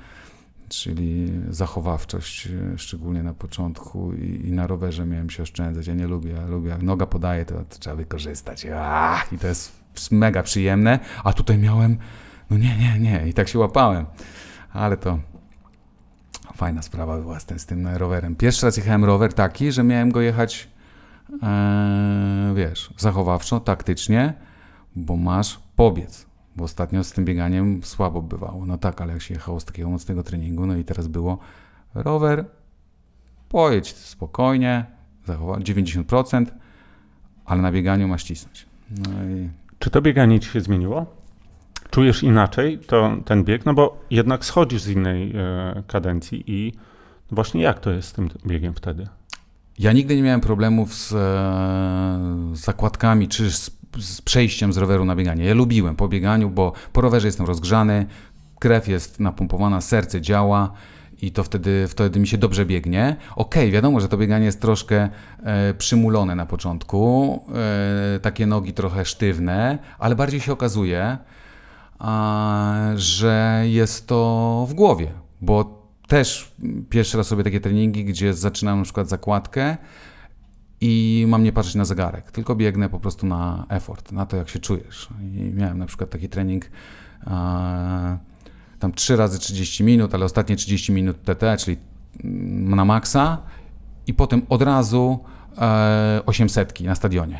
czyli 0.69 1.31
zachowawczość, 1.49 2.47
e, 2.47 2.77
szczególnie 2.77 3.23
na 3.23 3.33
początku 3.33 4.13
i, 4.13 4.47
i, 4.47 4.51
na 4.51 4.67
rowerze 4.67 5.05
miałem 5.05 5.29
się 5.29 5.43
oszczędzać. 5.43 5.87
Ja 5.87 5.93
nie 5.93 6.07
lubię, 6.07 6.35
lubię 6.47 6.69
jak 6.69 6.81
noga 6.81 7.05
podaje, 7.05 7.45
to, 7.45 7.55
to 7.55 7.79
trzeba 7.79 7.95
wykorzystać. 7.95 8.67
Ach, 8.75 9.33
I 9.33 9.37
to 9.37 9.47
jest 9.47 9.71
mega 10.11 10.43
przyjemne, 10.43 10.99
a 11.23 11.33
tutaj 11.33 11.57
miałem, 11.57 11.97
no 12.49 12.57
nie, 12.57 12.77
nie, 12.77 12.99
nie, 12.99 13.27
i 13.27 13.33
tak 13.33 13.47
się 13.47 13.59
łapałem. 13.59 14.05
Ale 14.73 14.97
to 14.97 15.19
fajna 16.55 16.81
sprawa 16.81 17.17
była 17.17 17.39
z 17.39 17.45
tym, 17.45 17.59
z 17.59 17.65
tym 17.65 17.87
rowerem. 17.87 18.35
Pierwszy 18.35 18.65
raz 18.65 18.77
jechałem 18.77 19.05
rower 19.05 19.33
taki, 19.33 19.71
że 19.71 19.83
miałem 19.83 20.11
go 20.11 20.21
jechać, 20.21 20.67
e, 21.43 22.53
wiesz, 22.55 22.93
zachowawczo, 22.97 23.59
taktycznie, 23.59 24.33
bo 24.95 25.17
masz 25.17 25.59
pobiec 25.75 26.32
bo 26.55 26.63
ostatnio 26.63 27.03
z 27.03 27.11
tym 27.11 27.25
bieganiem 27.25 27.83
słabo 27.83 28.21
bywało. 28.21 28.65
No 28.65 28.77
tak, 28.77 29.01
ale 29.01 29.13
jak 29.13 29.21
się 29.21 29.33
jechało 29.33 29.59
z 29.59 29.65
takiego 29.65 29.89
mocnego 29.89 30.23
treningu, 30.23 30.65
no 30.65 30.75
i 30.75 30.83
teraz 30.83 31.07
było 31.07 31.37
rower, 31.93 32.45
pojedź 33.49 33.95
spokojnie, 33.95 34.85
zachować 35.25 35.63
90%, 35.63 36.45
ale 37.45 37.61
na 37.61 37.71
bieganiu 37.71 38.07
masz 38.07 38.23
cisnąć. 38.23 38.65
No 38.89 39.23
i... 39.23 39.49
Czy 39.79 39.89
to 39.89 40.01
bieganie 40.01 40.39
ci 40.39 40.49
się 40.49 40.61
zmieniło? 40.61 41.05
Czujesz 41.89 42.23
inaczej 42.23 42.79
to, 42.79 43.17
ten 43.25 43.43
bieg? 43.43 43.65
No 43.65 43.73
bo 43.73 44.03
jednak 44.09 44.45
schodzisz 44.45 44.81
z 44.81 44.87
innej 44.87 45.33
e, 45.35 45.83
kadencji 45.87 46.43
i 46.47 46.73
właśnie 47.31 47.61
jak 47.61 47.79
to 47.79 47.91
jest 47.91 48.07
z 48.07 48.13
tym 48.13 48.29
biegiem 48.45 48.73
wtedy? 48.73 49.07
Ja 49.79 49.93
nigdy 49.93 50.15
nie 50.15 50.21
miałem 50.23 50.41
problemów 50.41 50.93
z, 50.93 51.13
e, 51.13 51.15
z 52.55 52.59
zakładkami 52.59 53.27
czy 53.27 53.51
z 53.51 53.82
z 53.99 54.21
przejściem 54.21 54.73
z 54.73 54.77
roweru 54.77 55.05
na 55.05 55.15
bieganie. 55.15 55.45
Ja 55.45 55.53
lubiłem 55.53 55.95
po 55.95 56.07
bieganiu, 56.07 56.49
bo 56.49 56.73
po 56.93 57.01
rowerze 57.01 57.27
jestem 57.27 57.45
rozgrzany, 57.45 58.05
krew 58.59 58.87
jest 58.87 59.19
napompowana, 59.19 59.81
serce 59.81 60.21
działa 60.21 60.71
i 61.21 61.31
to 61.31 61.43
wtedy, 61.43 61.87
wtedy 61.87 62.19
mi 62.19 62.27
się 62.27 62.37
dobrze 62.37 62.65
biegnie. 62.65 63.15
Okej, 63.35 63.63
okay, 63.63 63.71
wiadomo, 63.71 63.99
że 63.99 64.07
to 64.07 64.17
bieganie 64.17 64.45
jest 64.45 64.61
troszkę 64.61 65.09
e, 65.43 65.73
przymulone 65.73 66.35
na 66.35 66.45
początku, 66.45 67.43
e, 68.15 68.19
takie 68.19 68.45
nogi 68.45 68.73
trochę 68.73 69.05
sztywne, 69.05 69.77
ale 69.99 70.15
bardziej 70.15 70.39
się 70.39 70.53
okazuje, 70.53 71.17
a, 71.99 72.91
że 72.95 73.63
jest 73.65 74.07
to 74.07 74.65
w 74.69 74.73
głowie, 74.73 75.07
bo 75.41 75.83
też 76.07 76.55
pierwszy 76.89 77.17
raz 77.17 77.27
sobie 77.27 77.43
takie 77.43 77.59
treningi, 77.59 78.05
gdzie 78.05 78.33
zaczynam 78.33 78.77
na 78.77 78.83
przykład 78.83 79.09
zakładkę, 79.09 79.77
i 80.85 81.25
mam 81.27 81.43
nie 81.43 81.51
patrzeć 81.51 81.75
na 81.75 81.85
zegarek, 81.85 82.31
tylko 82.31 82.55
biegnę 82.55 82.89
po 82.89 82.99
prostu 82.99 83.25
na 83.25 83.65
effort, 83.69 84.11
na 84.11 84.25
to, 84.25 84.37
jak 84.37 84.49
się 84.49 84.59
czujesz. 84.59 85.09
I 85.21 85.51
miałem 85.53 85.77
na 85.77 85.85
przykład 85.85 86.09
taki 86.09 86.29
trening 86.29 86.65
e, 87.27 87.29
tam 88.79 88.91
3 88.95 89.15
razy 89.15 89.39
30 89.39 89.83
minut, 89.83 90.15
ale 90.15 90.25
ostatnie 90.25 90.55
30 90.55 90.91
minut 90.91 91.23
TT, 91.23 91.57
czyli 91.57 91.77
mm, 92.23 92.75
na 92.75 92.85
maksa 92.85 93.37
i 94.07 94.13
potem 94.13 94.41
od 94.49 94.61
razu 94.61 95.19
e, 95.57 96.21
800 96.25 96.81
na 96.81 96.95
stadionie. 96.95 97.39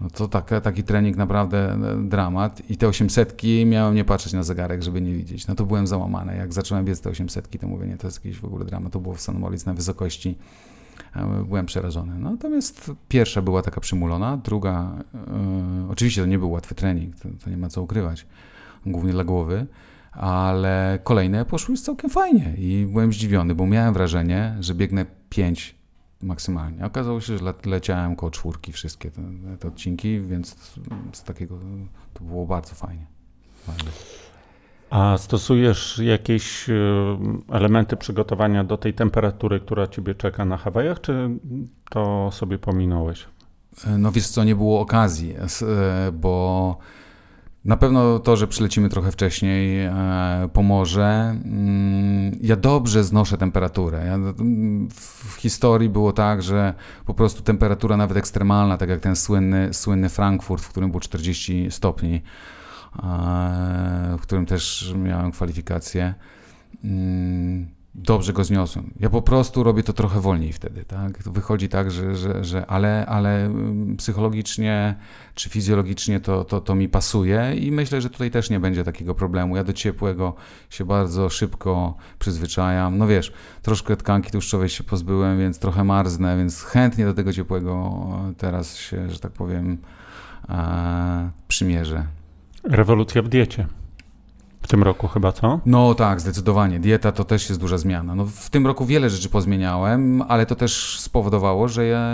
No 0.00 0.10
to 0.10 0.28
tak, 0.28 0.50
taki 0.62 0.82
trening 0.82 1.16
naprawdę 1.16 1.72
e, 1.72 1.78
dramat 2.08 2.70
i 2.70 2.76
te 2.76 2.88
800 2.88 3.42
miałem 3.66 3.94
nie 3.94 4.04
patrzeć 4.04 4.32
na 4.32 4.42
zegarek, 4.42 4.82
żeby 4.82 5.00
nie 5.00 5.12
widzieć. 5.12 5.46
No 5.46 5.54
to 5.54 5.66
byłem 5.66 5.86
załamany. 5.86 6.36
Jak 6.36 6.52
zacząłem 6.52 6.84
biec 6.84 7.00
te 7.00 7.10
800, 7.10 7.60
to 7.60 7.68
mówię, 7.68 7.86
nie, 7.86 7.96
to 7.96 8.06
jest 8.06 8.24
jakiś 8.24 8.40
w 8.40 8.44
ogóle 8.44 8.64
dramat. 8.64 8.92
To 8.92 9.00
było 9.00 9.14
w 9.14 9.20
Sanomolic 9.20 9.66
na 9.66 9.74
wysokości 9.74 10.38
byłem 11.46 11.66
przerażony. 11.66 12.18
Natomiast 12.18 12.92
pierwsza 13.08 13.42
była 13.42 13.62
taka 13.62 13.80
przymulona, 13.80 14.36
druga, 14.36 15.04
e, 15.14 15.88
oczywiście 15.90 16.20
to 16.20 16.26
nie 16.26 16.38
był 16.38 16.50
łatwy 16.50 16.74
trening, 16.74 17.16
to, 17.16 17.28
to, 17.44 17.50
nie 17.50 17.56
ma 17.56 17.68
co 17.68 17.82
ukrywać, 17.82 18.26
głównie 18.86 19.12
dla 19.12 19.24
głowy, 19.24 19.66
ale 20.12 20.98
kolejne 21.04 21.44
poszły 21.44 21.76
całkiem 21.76 22.10
fajnie 22.10 22.54
i 22.58 22.86
byłem 22.92 23.12
zdziwiony, 23.12 23.54
bo 23.54 23.66
miałem 23.66 23.94
wrażenie, 23.94 24.56
że 24.60 24.74
biegnę 24.74 25.06
pięć 25.30 25.74
maksymalnie. 26.22 26.86
Okazało 26.86 27.20
się, 27.20 27.38
że 27.38 27.44
le 27.44 27.54
leciałem 27.64 28.16
koło 28.16 28.30
czwórki 28.30 28.72
wszystkie 28.72 29.10
te, 29.10 29.22
te 29.58 29.68
odcinki, 29.68 30.20
więc 30.20 30.56
z 31.12 31.22
takiego 31.22 31.58
to 32.14 32.24
było 32.24 32.46
bardzo 32.46 32.74
fajnie. 32.74 33.06
fajnie. 33.66 33.90
A 34.90 35.18
stosujesz 35.18 35.98
jakieś 35.98 36.70
e, 36.70 36.74
elementy 37.48 37.96
przygotowania 37.96 38.64
do 38.64 38.76
tej 38.76 38.94
temperatury, 38.94 39.60
która 39.60 39.86
ciebie 39.86 40.14
czeka 40.14 40.44
na 40.44 40.56
Hawajach, 40.56 41.00
czy 41.00 41.30
to 41.90 42.30
sobie 42.32 42.58
pominąłeś? 42.58 43.26
E, 43.86 43.98
no 43.98 44.12
wiesz 44.12 44.28
co, 44.28 44.44
nie 44.44 44.56
było 44.56 44.80
okazji, 44.80 45.34
e, 45.36 46.12
bo 46.12 46.78
na 47.64 47.76
pewno 47.76 48.18
to, 48.18 48.36
że 48.36 48.46
przylecimy 48.46 48.88
trochę 48.88 49.12
wcześniej 49.12 49.90
pomoże. 50.52 51.36
Mm, 51.44 52.38
ja 52.42 52.56
dobrze 52.56 53.04
znoszę 53.04 53.38
temperaturę. 53.38 54.06
Ja, 54.06 54.18
w 54.94 55.34
historii 55.38 55.88
było 55.88 56.12
tak, 56.12 56.42
że 56.42 56.74
po 57.06 57.14
prostu 57.14 57.42
temperatura 57.42 57.96
nawet 57.96 58.16
ekstremalna, 58.16 58.76
tak 58.76 58.88
jak 58.88 59.00
ten 59.00 59.16
słynny, 59.16 59.74
słynny 59.74 60.08
Frankfurt, 60.08 60.62
w 60.62 60.68
którym 60.68 60.90
było 60.90 61.00
40 61.00 61.70
stopni, 61.70 62.22
w 64.18 64.20
którym 64.22 64.46
też 64.46 64.94
miałem 64.98 65.32
kwalifikacje. 65.32 66.14
Mm, 66.84 67.66
dobrze 67.94 68.32
go 68.32 68.44
zniosłem. 68.44 68.94
Ja 69.00 69.10
po 69.10 69.22
prostu 69.22 69.62
robię 69.62 69.82
to 69.82 69.92
trochę 69.92 70.20
wolniej 70.20 70.52
wtedy, 70.52 70.84
tak? 70.84 71.22
Wychodzi 71.22 71.68
tak, 71.68 71.90
że, 71.90 72.16
że, 72.16 72.44
że 72.44 72.66
ale, 72.66 73.06
ale 73.06 73.46
mm, 73.46 73.96
psychologicznie 73.96 74.94
czy 75.34 75.48
fizjologicznie 75.48 76.20
to, 76.20 76.44
to, 76.44 76.60
to 76.60 76.74
mi 76.74 76.88
pasuje 76.88 77.56
i 77.56 77.72
myślę, 77.72 78.00
że 78.00 78.10
tutaj 78.10 78.30
też 78.30 78.50
nie 78.50 78.60
będzie 78.60 78.84
takiego 78.84 79.14
problemu. 79.14 79.56
Ja 79.56 79.64
do 79.64 79.72
ciepłego 79.72 80.34
się 80.70 80.84
bardzo 80.84 81.28
szybko 81.28 81.96
przyzwyczajam. 82.18 82.98
No 82.98 83.06
wiesz, 83.06 83.32
troszkę 83.62 83.96
tkanki 83.96 84.30
tłuszczowej 84.30 84.68
się 84.68 84.84
pozbyłem, 84.84 85.38
więc 85.38 85.58
trochę 85.58 85.84
marznę, 85.84 86.36
więc 86.36 86.62
chętnie 86.62 87.04
do 87.04 87.14
tego 87.14 87.32
ciepłego 87.32 88.00
teraz 88.38 88.76
się, 88.76 89.10
że 89.10 89.18
tak 89.18 89.32
powiem, 89.32 89.78
e, 90.48 91.30
przymierzę. 91.48 92.19
Rewolucja 92.64 93.22
w 93.22 93.28
diecie. 93.28 93.66
W 94.62 94.68
tym 94.68 94.82
roku 94.82 95.08
chyba, 95.08 95.32
co? 95.32 95.60
No 95.66 95.94
tak, 95.94 96.20
zdecydowanie. 96.20 96.80
Dieta 96.80 97.12
to 97.12 97.24
też 97.24 97.48
jest 97.48 97.60
duża 97.60 97.78
zmiana. 97.78 98.14
No, 98.14 98.26
w 98.26 98.50
tym 98.50 98.66
roku 98.66 98.86
wiele 98.86 99.10
rzeczy 99.10 99.28
pozmieniałem, 99.28 100.22
ale 100.22 100.46
to 100.46 100.54
też 100.54 101.00
spowodowało, 101.00 101.68
że 101.68 101.86
ja 101.86 102.12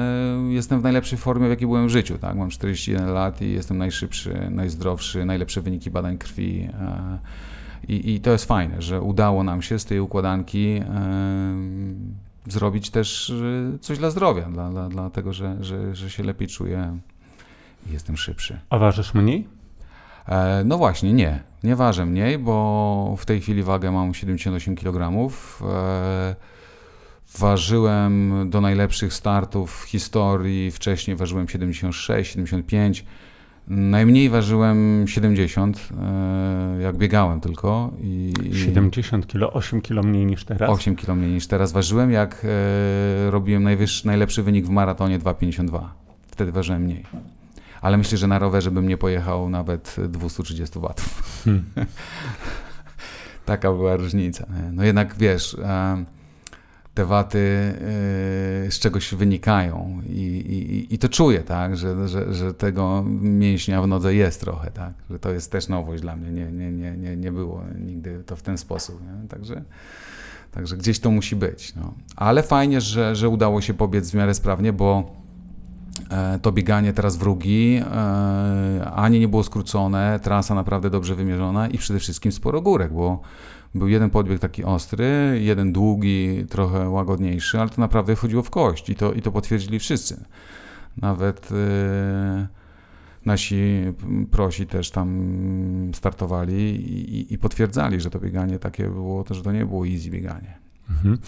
jestem 0.49 0.81
w 0.81 0.83
najlepszej 0.83 1.19
formie, 1.19 1.47
w 1.47 1.51
jakiej 1.51 1.67
byłem 1.67 1.87
w 1.87 1.91
życiu. 1.91 2.19
Tak? 2.19 2.37
Mam 2.37 2.51
41 2.51 3.13
lat 3.13 3.43
i 3.43 3.53
jestem 3.53 3.79
najszybszy, 3.79 4.49
najzdrowszy, 4.51 5.25
najlepsze 5.25 5.61
wyniki 5.61 5.91
badań 5.91 6.19
krwi. 6.19 6.69
E, 6.81 7.19
I, 7.89 8.15
I, 8.15 8.21
to 8.21 8.31
jest 8.31 8.45
fajne, 8.45 8.83
że 8.83 9.01
udało 9.01 9.45
nam 9.45 9.63
się 9.63 9.79
z 9.79 9.85
tej 9.85 10.01
układanki 10.01 10.67
e, 10.67 10.85
zrobić 12.49 12.91
też 12.91 13.31
e, 13.75 13.79
coś 13.79 13.99
dla 13.99 14.11
zdrowia, 14.11 14.51
dla, 14.51 14.71
dla, 14.71 14.89
dla 14.89 15.11
tego, 15.11 15.33
że, 15.33 15.57
że, 15.61 15.95
że 15.95 16.11
się 16.11 16.23
lepiej 16.23 16.49
czuję 16.49 16.99
i 17.87 17.93
jestem 17.93 18.17
szybszy. 18.17 18.59
A 18.71 18.79
ważysz 18.79 19.15
mniej? 19.15 19.56
E, 20.29 20.63
no 20.65 20.79
właśnie, 20.79 21.13
nie. 21.13 21.41
Nie 21.65 21.77
ważę 21.77 22.07
mniej, 22.07 22.39
bo 22.39 23.15
w 23.19 23.27
tej 23.27 23.41
chwili 23.41 23.63
wagę 23.63 23.93
mam 23.93 24.15
78 24.15 24.77
kg. 24.77 25.31
E, 25.63 26.37
ważyłem 27.39 28.33
do 28.51 28.61
najlepszych 28.61 29.15
startów 29.15 29.83
w 29.83 29.85
historii. 29.85 30.71
Wcześniej 30.71 31.17
ważyłem 31.17 31.49
76, 31.49 32.33
75. 32.33 33.05
Najmniej 33.69 34.31
ważyłem 34.31 35.05
70, 35.09 35.89
e, 36.01 36.83
jak 36.83 36.97
biegałem 36.97 37.41
tylko. 37.41 37.93
I, 38.03 38.33
70 38.53 39.27
kilo, 39.27 39.53
8 39.53 39.81
kilo 39.81 40.03
mniej 40.03 40.27
niż 40.27 40.45
teraz? 40.45 40.71
8 40.71 40.97
kilo 40.97 41.15
mniej 41.15 41.31
niż 41.31 41.47
teraz 41.47 41.73
ważyłem, 41.73 42.11
jak 42.11 42.47
robiłem 43.31 43.63
najwyższy, 43.63 44.07
najlepszy 44.07 44.43
wynik 44.43 44.67
w 44.67 44.71
maratonie 44.71 45.19
2,52. 45.19 45.81
Wtedy 46.27 46.53
ważyłem 46.53 46.83
mniej 46.83 47.05
ale 47.87 47.97
myślę, 47.99 48.19
że 48.19 48.27
na 48.27 48.39
rowerze 48.39 48.71
bym 48.71 48.89
nie 48.89 48.97
pojechał 48.97 49.51
nawet 49.51 49.97
230 50.09 50.79
watów. 50.79 51.43
Hmm. 51.45 51.65
Taka 53.45 53.73
była 53.73 53.97
różnica. 53.97 54.47
No 54.73 54.85
jednak 54.85 55.15
wiesz, 55.15 55.57
te 56.95 57.05
waty 57.05 57.39
e, 57.39 58.71
z 58.71 58.79
czegoś 58.79 59.15
wynikają 59.15 60.03
i, 60.09 60.21
i, 60.21 60.95
i 60.95 60.99
to 60.99 61.09
czuję, 61.09 61.41
tak, 61.41 61.77
że, 61.77 62.09
że, 62.09 62.35
że 62.35 62.55
tego 62.55 63.05
mięśnia 63.21 63.83
w 63.83 63.87
nodze 63.87 64.15
jest 64.15 64.41
trochę, 64.41 64.71
tak, 64.71 64.93
że 65.11 65.19
to 65.19 65.31
jest 65.31 65.53
też 65.53 65.69
nowość 65.69 66.03
dla 66.03 66.17
mnie, 66.17 66.31
nie, 66.31 66.53
nie, 66.53 66.73
nie, 66.73 66.97
nie, 66.97 67.17
nie 67.17 67.33
było 67.33 67.65
nigdy 67.79 68.23
to 68.27 68.37
w 68.37 68.43
ten 68.43 68.59
sposób, 68.59 69.01
nie? 69.03 69.29
także 69.29 69.63
Także 70.53 70.77
gdzieś 70.77 70.99
to 70.99 71.11
musi 71.11 71.37
być. 71.37 71.75
No. 71.75 71.95
Ale 72.17 72.43
fajnie, 72.43 72.81
że, 72.81 73.17
że 73.17 73.29
udało 73.29 73.61
się 73.61 73.75
pobiec 73.75 74.11
w 74.11 74.15
miarę 74.15 74.35
sprawnie, 74.35 74.73
bo 74.73 75.17
to 76.43 76.53
bieganie 76.53 76.93
teraz 76.93 77.17
w 77.17 77.23
Rugi 77.23 77.77
e, 77.77 78.91
ani 78.95 79.21
nie 79.21 79.29
było 79.29 79.43
skrócone, 79.43 80.21
trasa 80.23 80.55
naprawdę 80.55 80.91
dobrze 80.91 81.15
wymierzona 81.15 81.69
i 81.69 81.79
przede 81.79 82.01
wszystkim 82.01 82.33
sporo 82.33 82.61
górek, 82.61 82.93
bo 82.93 83.21
był 83.75 83.89
jeden 83.89 84.11
podbieg 84.11 84.39
taki 84.39 84.65
ostry, 84.65 85.39
jeden 85.43 85.73
długi, 85.73 86.45
trochę 86.49 86.89
łagodniejszy, 86.89 87.61
ale 87.61 87.71
to 87.71 87.81
naprawdę 87.81 88.17
wchodziło 88.17 88.43
w 88.43 88.51
kość 88.51 88.91
i 88.91 88.95
to, 88.95 89.13
i 89.13 89.23
to 89.23 89.33
potwierdzili 89.33 89.79
wszyscy. 89.79 90.25
Nawet 90.97 91.51
yy, 91.51 91.57
nasi 93.27 93.83
prosi 94.31 94.67
też 94.67 94.91
tam 94.91 95.91
startowali 95.95 96.55
i, 96.55 97.35
i, 97.35 97.39
potwierdzali, 97.39 98.01
że 98.01 98.11
to 98.11 98.21
bieganie 98.21 98.59
takie 98.59 98.89
było, 98.89 99.25
że 99.31 99.43
to 99.43 99.53
nie 99.53 99.67
było 99.67 99.87
easy 99.87 100.11
bieganie. 100.11 100.66
Mhm. 100.91 101.19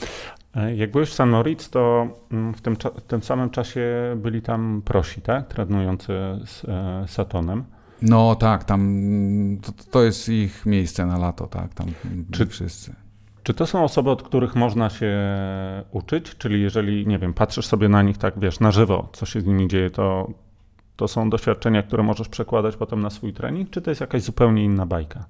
E, 0.54 0.76
jak 0.76 0.90
byłeś 0.90 1.10
w 1.10 1.14
San 1.14 1.30
Moritz, 1.30 1.70
to 1.70 2.08
mm, 2.32 2.54
w 2.54 2.60
tym, 2.60 2.76
w 2.96 3.02
tym 3.02 3.22
samym 3.22 3.50
czasie 3.50 3.82
byli 4.16 4.42
tam 4.42 4.82
prosi, 4.84 5.20
tak? 5.20 5.48
Trenujący 5.48 6.12
z 6.46 6.64
e, 6.64 7.04
Satonem. 7.08 7.64
No 8.02 8.34
tak, 8.34 8.64
tam 8.64 8.80
to, 9.62 9.72
to, 9.90 10.02
jest 10.02 10.28
ich 10.28 10.66
miejsce 10.66 11.06
na 11.06 11.18
lato, 11.18 11.46
tak, 11.46 11.74
tam 11.74 11.86
czy, 12.32 12.46
wszyscy. 12.46 12.94
Czy 13.42 13.54
to 13.54 13.66
są 13.66 13.84
osoby, 13.84 14.10
od 14.10 14.22
których 14.22 14.56
można 14.56 14.90
się 14.90 15.16
uczyć? 15.90 16.36
Czyli 16.38 16.62
jeżeli, 16.62 17.06
nie 17.06 17.18
wiem, 17.18 17.34
patrzysz 17.34 17.66
sobie 17.66 17.88
na 17.88 18.02
nich 18.02 18.18
tak, 18.18 18.38
wiesz, 18.38 18.60
na 18.60 18.70
żywo, 18.70 19.08
co 19.12 19.26
się 19.26 19.40
z 19.40 19.46
nimi 19.46 19.68
dzieje, 19.68 19.90
to, 19.90 20.30
to 20.96 21.08
są 21.08 21.30
doświadczenia, 21.30 21.82
które 21.82 22.02
możesz 22.02 22.28
przekładać 22.28 22.76
potem 22.76 23.00
na 23.00 23.10
swój 23.10 23.32
trening, 23.32 23.70
czy 23.70 23.82
to 23.82 23.90
jest 23.90 24.00
jakaś 24.00 24.22
zupełnie 24.22 24.64
inna 24.64 24.86
bajka? 24.86 25.24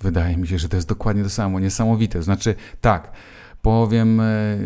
Wydaje 0.00 0.36
mi 0.36 0.48
się, 0.48 0.58
że 0.58 0.68
to 0.68 0.76
jest 0.76 0.88
dokładnie 0.88 1.22
to 1.22 1.30
samo, 1.30 1.60
niesamowite. 1.60 2.22
Znaczy, 2.22 2.54
tak, 2.80 3.12
powiem, 3.62 4.20
e, 4.20 4.58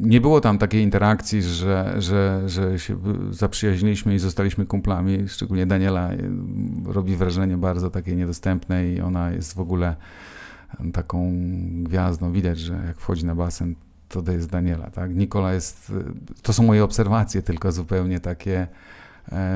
nie 0.00 0.20
było 0.20 0.40
tam 0.40 0.58
takiej 0.58 0.82
interakcji, 0.82 1.42
że, 1.42 1.94
że, 1.98 2.42
że 2.46 2.78
się 2.78 2.98
zaprzyjaźniliśmy 3.30 4.14
i 4.14 4.18
zostaliśmy 4.18 4.66
kumplami. 4.66 5.28
Szczególnie 5.28 5.66
Daniela 5.66 6.12
e, 6.12 6.18
robi 6.86 7.16
wrażenie 7.16 7.56
bardzo 7.56 7.90
takie 7.90 8.16
niedostępne 8.16 8.88
i 8.88 9.00
ona 9.00 9.30
jest 9.30 9.54
w 9.54 9.60
ogóle 9.60 9.96
taką 10.92 11.32
gwiazdą. 11.82 12.32
Widać, 12.32 12.58
że 12.58 12.82
jak 12.86 12.98
wchodzi 12.98 13.26
na 13.26 13.34
basen, 13.34 13.74
to 14.08 14.32
jest 14.32 14.50
Daniela. 14.50 14.90
Tak? 14.90 15.14
Nikola 15.14 15.52
jest, 15.52 15.92
e, 15.96 16.12
to 16.42 16.52
są 16.52 16.62
moje 16.62 16.84
obserwacje, 16.84 17.42
tylko 17.42 17.72
zupełnie 17.72 18.20
takie 18.20 18.66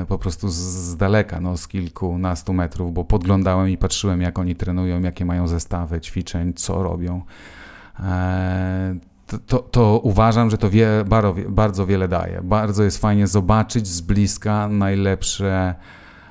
po 0.07 0.17
prostu 0.17 0.49
z, 0.49 0.55
z 0.55 0.97
daleka, 0.97 1.41
no, 1.41 1.57
z 1.57 1.67
kilkunastu 1.67 2.53
metrów, 2.53 2.93
bo 2.93 3.03
podglądałem 3.03 3.69
i 3.69 3.77
patrzyłem, 3.77 4.21
jak 4.21 4.39
oni 4.39 4.55
trenują, 4.55 5.01
jakie 5.01 5.25
mają 5.25 5.47
zestawy 5.47 6.01
ćwiczeń, 6.01 6.53
co 6.53 6.83
robią. 6.83 7.21
E, 7.99 8.95
to, 9.47 9.59
to, 9.59 9.99
uważam, 10.03 10.49
że 10.49 10.57
to 10.57 10.69
wie, 10.69 10.87
bardzo 11.49 11.85
wiele 11.85 12.07
daje. 12.07 12.41
Bardzo 12.43 12.83
jest 12.83 12.97
fajnie 12.97 13.27
zobaczyć 13.27 13.87
z 13.87 14.01
bliska 14.01 14.67
najlepsze 14.67 15.75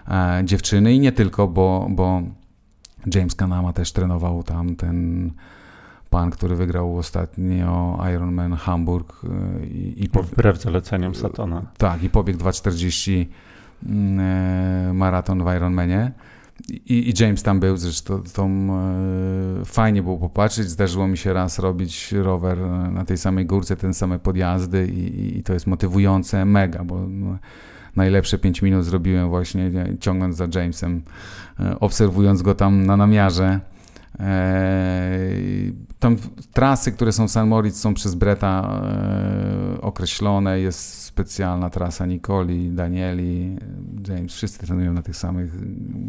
e, 0.08 0.42
dziewczyny 0.44 0.94
i 0.94 1.00
nie 1.00 1.12
tylko, 1.12 1.48
bo, 1.48 1.86
bo 1.90 2.22
James 3.14 3.34
Kanama 3.34 3.72
też 3.72 3.92
trenował 3.92 4.42
tam 4.42 4.76
ten 4.76 5.30
pan, 6.10 6.30
który 6.30 6.56
wygrał 6.56 6.98
ostatnio 6.98 7.98
Ironman 8.14 8.52
Hamburg. 8.52 9.22
E, 9.24 9.66
I, 9.66 10.04
i 10.04 10.08
po... 10.08 10.22
Wbrew 10.22 10.62
zaleceniom 10.62 11.14
Satona. 11.14 11.62
Tak, 11.78 12.02
i 12.02 12.10
pobiegł 12.10 12.38
2,40 12.38 13.26
mm, 13.86 14.96
maraton 14.96 15.44
w 15.44 15.56
Ironmanie. 15.56 16.12
I, 16.68 17.10
I, 17.10 17.22
James 17.22 17.42
tam 17.42 17.60
był, 17.60 17.76
zresztą 17.76 18.22
to, 18.34 18.44
e, 18.44 19.64
fajnie 19.64 20.02
było 20.02 20.18
popatrzeć. 20.18 20.68
Zdarzyło 20.68 21.08
mi 21.08 21.18
się 21.18 21.32
raz 21.32 21.58
robić 21.58 22.12
rower 22.12 22.58
na 22.92 23.04
tej 23.04 23.18
samej 23.18 23.46
górce, 23.46 23.76
te 23.76 23.94
same 23.94 24.18
podjazdy 24.18 24.86
i, 24.86 25.38
i 25.38 25.42
to 25.42 25.52
jest 25.52 25.66
motywujące 25.66 26.44
mega, 26.44 26.84
bo 26.84 27.06
no, 27.08 27.38
najlepsze 27.96 28.38
5 28.38 28.62
minut 28.62 28.84
zrobiłem 28.84 29.28
właśnie 29.28 29.70
ciągnąc 30.00 30.36
za 30.36 30.48
Jamesem, 30.54 31.02
e, 31.60 31.80
obserwując 31.80 32.42
go 32.42 32.54
tam 32.54 32.86
na 32.86 32.96
namiarze. 32.96 33.60
E, 34.22 35.18
tam 35.98 36.16
trasy, 36.52 36.92
które 36.92 37.12
są 37.12 37.28
w 37.28 37.30
San 37.30 37.48
Moritz 37.48 37.76
są 37.76 37.94
przez 37.94 38.14
Breta 38.14 38.82
e, 38.84 39.80
określone, 39.80 40.60
jest 40.60 41.02
specjalna 41.02 41.70
trasa 41.70 42.06
Nicoli, 42.06 42.70
Danieli, 42.70 43.56
James, 44.08 44.34
wszyscy 44.34 44.66
trenują 44.66 44.92
na 44.92 45.02
tych 45.02 45.16
samych, 45.16 45.52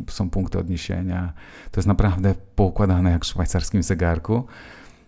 są 0.10 0.30
punkty 0.30 0.60
odniesienia. 0.60 1.34
To 1.72 1.80
jest 1.80 1.88
naprawdę 1.88 2.36
poukładane 2.56 3.12
jak 3.12 3.26
w 3.26 3.28
szwajcarskim 3.28 3.84
zegarku. 3.84 4.44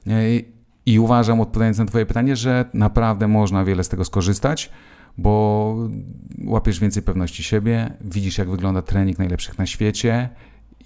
I, 0.06 0.46
i 0.86 1.00
uważam, 1.00 1.42
odpowiadając 1.42 1.78
na 1.78 1.86
twoje 1.86 2.06
pytanie, 2.06 2.36
że 2.36 2.66
naprawdę 2.74 3.28
można 3.28 3.66
wiele 3.66 3.84
z 3.84 3.90
tego 3.90 4.06
skorzystać, 4.06 4.72
bo 5.18 5.76
łapiesz 6.46 6.80
więcej 6.80 7.04
pewności 7.04 7.44
siebie, 7.44 7.94
widzisz 8.02 8.38
jak 8.38 8.50
wygląda 8.50 8.82
trening 8.82 9.20
najlepszych 9.20 9.58
na 9.58 9.66
świecie 9.66 10.30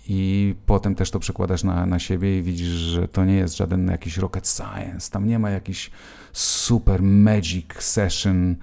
i 0.10 0.56
potem 0.66 0.96
też 0.96 1.12
to 1.12 1.20
przekładasz 1.20 1.64
na, 1.64 1.86
na 1.86 2.00
siebie 2.00 2.40
i 2.40 2.44
widzisz, 2.44 2.68
że 2.68 3.08
to 3.08 3.26
nie 3.26 3.36
jest 3.36 3.58
żaden 3.58 3.88
jakiś 3.88 4.18
rocket 4.18 4.48
science, 4.48 5.12
tam 5.12 5.28
nie 5.28 5.40
ma 5.40 5.50
jakiś 5.50 5.92
super 6.34 7.04
magic 7.04 7.66
session, 7.80 8.56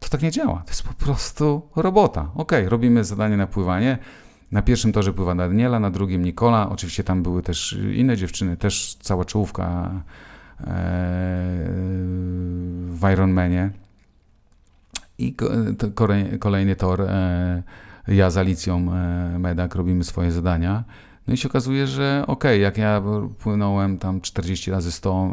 to 0.00 0.08
tak 0.10 0.22
nie 0.22 0.30
działa. 0.30 0.62
To 0.64 0.70
jest 0.70 0.82
po 0.82 0.94
prostu 0.94 1.62
robota. 1.76 2.30
Ok, 2.34 2.52
robimy 2.68 3.04
zadanie 3.04 3.36
na 3.36 3.46
pływanie. 3.46 3.98
Na 4.52 4.62
pierwszym 4.62 4.92
torze 4.92 5.12
pływa 5.12 5.34
Daniela, 5.34 5.80
na 5.80 5.90
drugim 5.90 6.24
Nikola. 6.24 6.68
Oczywiście 6.70 7.04
tam 7.04 7.22
były 7.22 7.42
też 7.42 7.78
inne 7.94 8.16
dziewczyny, 8.16 8.56
też 8.56 8.96
cała 9.00 9.24
czołówka 9.24 9.90
e, 10.60 10.64
w 12.88 13.00
Ironmanie. 13.12 13.70
I 15.18 15.36
kolejny 16.40 16.76
tor 16.76 17.02
e, 17.02 17.62
ja 18.08 18.30
z 18.30 18.36
Alicją 18.36 18.92
e, 18.92 19.38
Medak 19.38 19.74
robimy 19.74 20.04
swoje 20.04 20.32
zadania. 20.32 20.84
No 21.26 21.34
i 21.34 21.36
się 21.36 21.48
okazuje, 21.48 21.86
że 21.86 22.24
ok, 22.26 22.44
jak 22.60 22.78
ja 22.78 23.02
płynąłem 23.38 23.98
tam 23.98 24.20
40 24.20 24.70
razy 24.70 24.92
100 24.92 25.30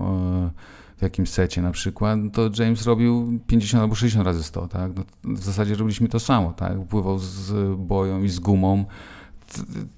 w 0.97 1.01
jakimś 1.01 1.29
secie 1.29 1.61
na 1.61 1.71
przykład, 1.71 2.19
to 2.33 2.49
James 2.59 2.85
robił 2.85 3.39
50 3.47 3.81
albo 3.81 3.95
60 3.95 4.25
razy 4.25 4.43
100, 4.43 4.67
tak? 4.67 4.91
No, 4.95 5.03
w 5.23 5.43
zasadzie 5.43 5.75
robiliśmy 5.75 6.07
to 6.07 6.19
samo, 6.19 6.53
tak? 6.53 6.87
Pływał 6.87 7.19
z 7.19 7.53
boją 7.79 8.23
i 8.23 8.29
z 8.29 8.39
gumą. 8.39 8.85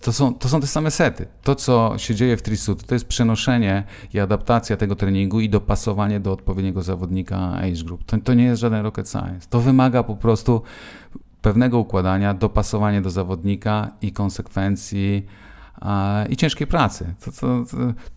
To 0.02 0.14
są, 0.14 0.34
to 0.34 0.50
są 0.50 0.62
te 0.62 0.68
same 0.68 0.92
sety. 0.92 1.28
To, 1.44 1.56
co 1.56 1.94
się 1.98 2.16
dzieje 2.16 2.38
w 2.38 2.42
Trisuit, 2.42 2.84
to 2.84 2.96
jest 2.96 3.08
przenoszenie 3.08 3.84
i 4.14 4.20
adaptacja 4.20 4.78
tego 4.78 4.96
treningu 4.96 5.40
i 5.40 5.50
dopasowanie 5.50 6.20
do 6.20 6.32
odpowiedniego 6.32 6.82
zawodnika 6.82 7.54
age 7.54 7.84
group. 7.86 8.04
To, 8.04 8.18
to 8.18 8.34
nie 8.34 8.44
jest 8.44 8.62
żaden 8.62 8.84
rocket 8.84 9.10
science. 9.10 9.48
To 9.50 9.60
wymaga 9.60 10.04
po 10.04 10.16
prostu 10.16 10.62
pewnego 11.46 11.80
układania, 11.80 12.34
dopasowania 12.34 13.02
do 13.02 13.10
zawodnika 13.10 13.92
i 14.02 14.12
konsekwencji 14.12 15.26
i 16.30 16.38
ciężkiej 16.38 16.68
pracy. 16.68 17.14
To, 17.26 17.32
to, 17.32 17.66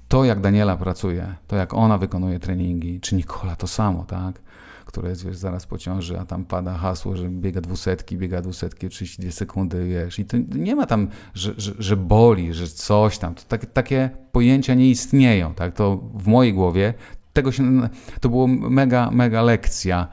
to, 0.09 0.25
jak 0.25 0.41
Daniela 0.41 0.77
pracuje, 0.77 1.35
to 1.47 1.57
jak 1.57 1.75
ona 1.75 1.99
wykonuje 1.99 2.41
treningi, 2.41 3.01
czy 3.01 3.15
Nikola 3.15 3.57
to 3.57 3.67
samo, 3.67 4.05
tak? 4.05 4.41
które 4.87 5.11
jest, 5.11 5.27
wiesz, 5.27 5.37
zaraz 5.37 5.67
po 5.67 5.79
ciąży, 5.79 6.21
a 6.21 6.25
tam 6.25 6.45
pada 6.45 6.75
hasło, 6.75 7.17
że 7.17 7.29
biega 7.29 7.61
dwusetki, 7.61 8.17
biega 8.17 8.43
dwusetki 8.43 8.89
32 8.89 9.33
sekundy, 9.33 9.89
wiesz, 9.89 10.19
i 10.19 10.25
to 10.25 10.37
nie 10.55 10.77
ma 10.77 10.87
tam, 10.87 11.09
że, 11.35 11.55
że, 11.57 11.73
że 11.79 11.97
boli, 11.97 12.55
że 12.55 12.67
coś 12.67 13.19
tam, 13.19 13.35
to 13.35 13.43
tak, 13.49 13.67
takie 13.67 14.11
pojęcia 14.33 14.75
nie 14.75 14.91
istnieją, 14.91 15.55
tak, 15.55 15.75
to 15.75 15.97
w 16.15 16.27
mojej 16.27 16.55
głowie 16.55 16.95
tego 17.33 17.53
się, 17.53 17.89
to 18.21 18.29
było 18.29 18.47
mega, 18.47 19.11
mega 19.11 19.43
lekcja 19.43 20.09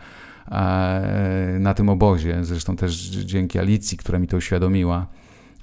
na 1.59 1.73
tym 1.75 1.89
obozie, 1.89 2.37
zresztą 2.41 2.75
też 2.75 2.95
dzięki 3.09 3.59
Alicji, 3.59 3.97
która 3.97 4.19
mi 4.19 4.27
to 4.27 4.37
uświadomiła, 4.37 5.07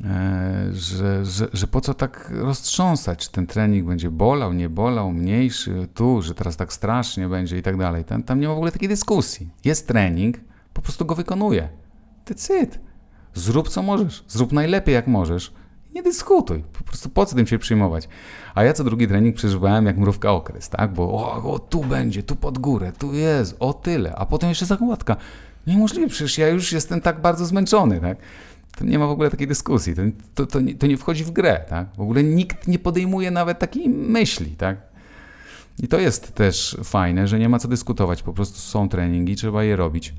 E, 0.04 0.68
że, 0.72 1.24
że, 1.24 1.48
że 1.52 1.66
po 1.66 1.80
co 1.80 1.94
tak 1.94 2.30
roztrząsać, 2.34 3.18
czy 3.18 3.32
ten 3.32 3.46
trening 3.46 3.86
będzie 3.86 4.10
bolał, 4.10 4.52
nie 4.52 4.68
bolał, 4.68 5.12
mniejszy, 5.12 5.88
tu, 5.94 6.22
że 6.22 6.34
teraz 6.34 6.56
tak 6.56 6.72
strasznie 6.72 7.28
będzie 7.28 7.58
i 7.58 7.62
tak 7.62 7.76
dalej. 7.76 8.04
Tam, 8.04 8.22
tam 8.22 8.40
nie 8.40 8.48
ma 8.48 8.54
w 8.54 8.56
ogóle 8.56 8.72
takiej 8.72 8.88
dyskusji. 8.88 9.48
Jest 9.64 9.88
trening, 9.88 10.36
po 10.72 10.82
prostu 10.82 11.04
go 11.04 11.14
wykonuję. 11.14 11.68
Ty 12.24 12.34
cyt. 12.34 12.80
Zrób 13.34 13.68
co 13.68 13.82
możesz, 13.82 14.24
zrób 14.28 14.52
najlepiej 14.52 14.94
jak 14.94 15.06
możesz. 15.06 15.52
Nie 15.94 16.02
dyskutuj, 16.02 16.64
po 16.78 16.84
prostu 16.84 17.08
po 17.08 17.26
co 17.26 17.36
tym 17.36 17.46
się 17.46 17.58
przyjmować. 17.58 18.08
A 18.54 18.64
ja 18.64 18.72
co 18.72 18.84
drugi 18.84 19.08
trening 19.08 19.36
przeżywałem 19.36 19.86
jak 19.86 19.96
mrówka 19.96 20.32
okres, 20.32 20.68
tak? 20.68 20.94
Bo 20.94 21.02
o, 21.02 21.52
o 21.52 21.58
tu 21.58 21.84
będzie, 21.84 22.22
tu 22.22 22.36
pod 22.36 22.58
górę, 22.58 22.92
tu 22.98 23.14
jest, 23.14 23.56
o 23.60 23.72
tyle, 23.72 24.14
a 24.16 24.26
potem 24.26 24.48
jeszcze 24.48 24.66
zakładka. 24.66 25.16
Niemożliwe, 25.66 26.08
przecież 26.08 26.38
ja 26.38 26.48
już 26.48 26.72
jestem 26.72 27.00
tak 27.00 27.20
bardzo 27.20 27.46
zmęczony, 27.46 28.00
tak? 28.00 28.18
to 28.76 28.84
nie 28.84 28.98
ma 28.98 29.06
w 29.06 29.10
ogóle 29.10 29.30
takiej 29.30 29.46
dyskusji. 29.46 29.94
To, 29.94 30.02
to, 30.34 30.46
to, 30.46 30.60
nie, 30.60 30.74
to, 30.74 30.86
nie, 30.86 30.96
wchodzi 30.96 31.24
w 31.24 31.30
grę, 31.30 31.64
tak? 31.68 31.86
W 31.96 32.00
ogóle 32.00 32.24
nikt 32.24 32.68
nie 32.68 32.78
podejmuje 32.78 33.30
nawet 33.30 33.58
takiej 33.58 33.88
myśli, 33.88 34.56
tak? 34.56 34.76
I 35.78 35.88
to 35.88 36.00
jest 36.00 36.34
też 36.34 36.76
fajne, 36.84 37.28
że 37.28 37.38
nie 37.38 37.48
ma 37.48 37.58
co 37.58 37.68
dyskutować, 37.68 38.22
po 38.22 38.32
prostu 38.32 38.58
są 38.58 38.88
treningi, 38.88 39.36
trzeba 39.36 39.64
je 39.64 39.76
robić. 39.76 40.14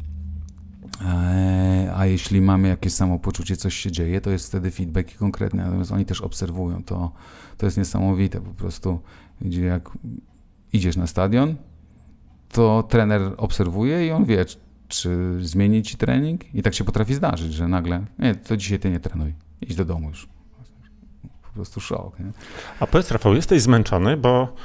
Eee, 1.06 1.90
a 1.96 2.06
jeśli 2.06 2.42
mamy 2.42 2.68
jakieś 2.68 2.94
samopoczucie, 2.94 3.58
coś 3.58 3.76
się 3.76 3.92
dzieje, 3.92 4.22
to 4.22 4.30
jest 4.30 4.48
wtedy 4.48 4.72
feedback 4.72 5.18
konkretny, 5.18 5.64
natomiast 5.64 5.92
oni 5.92 6.06
też 6.06 6.22
obserwują, 6.22 6.84
to, 6.84 7.12
to 7.58 7.66
jest 7.66 7.78
niesamowite, 7.78 8.42
po 8.42 8.54
prostu 8.54 9.00
jak 9.42 9.90
idziesz 10.74 10.96
na 10.96 11.08
stadion, 11.08 11.56
to 12.50 12.84
trener 12.84 13.22
obserwuje 13.38 14.08
i 14.08 14.12
on 14.12 14.26
wie, 14.26 14.46
czy 14.88 15.38
zmieni 15.42 15.84
ci 15.84 15.98
trening 15.98 16.56
i 16.56 16.64
tak 16.64 16.74
się 16.74 16.84
potrafi 16.84 17.14
zdarzyć, 17.14 17.54
że 17.54 17.68
nagle, 17.68 18.06
nie, 18.20 18.36
to 18.36 18.58
dzisiaj 18.58 18.80
ty 18.80 18.90
nie 18.90 19.00
trenuj, 19.00 19.34
idź 19.62 19.76
do 19.76 19.86
domu 19.86 20.10
już. 20.10 20.28
Po 21.42 21.54
prostu 21.54 21.80
szok. 21.80 22.20
Nie? 22.20 22.32
A 22.80 22.88
powiedz 22.88 23.12
Rafał, 23.12 23.36
jesteś 23.36 23.62
zmęczony, 23.62 24.18
bo 24.18 24.56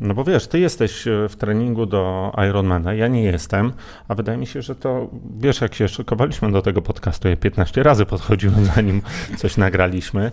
no 0.00 0.14
bo 0.14 0.24
wiesz, 0.24 0.46
ty 0.46 0.58
jesteś 0.58 1.06
e, 1.06 1.28
w 1.28 1.36
treningu 1.36 1.86
do 1.86 2.32
Ironmana, 2.48 2.94
ja 2.94 3.08
nie 3.08 3.22
jestem, 3.22 3.72
a 4.08 4.14
wydaje 4.14 4.38
mi 4.38 4.46
się, 4.46 4.62
że 4.62 4.74
to, 4.74 5.10
wiesz, 5.38 5.60
jak 5.60 5.74
się 5.74 5.88
szykowaliśmy 5.88 6.52
do 6.52 6.62
tego 6.62 6.82
podcastu, 6.82 7.28
ja 7.28 7.36
15 7.36 7.82
razy 7.82 8.06
podchodziłem, 8.06 8.64
zanim 8.74 9.02
coś 9.36 9.56
nagraliśmy, 9.56 10.32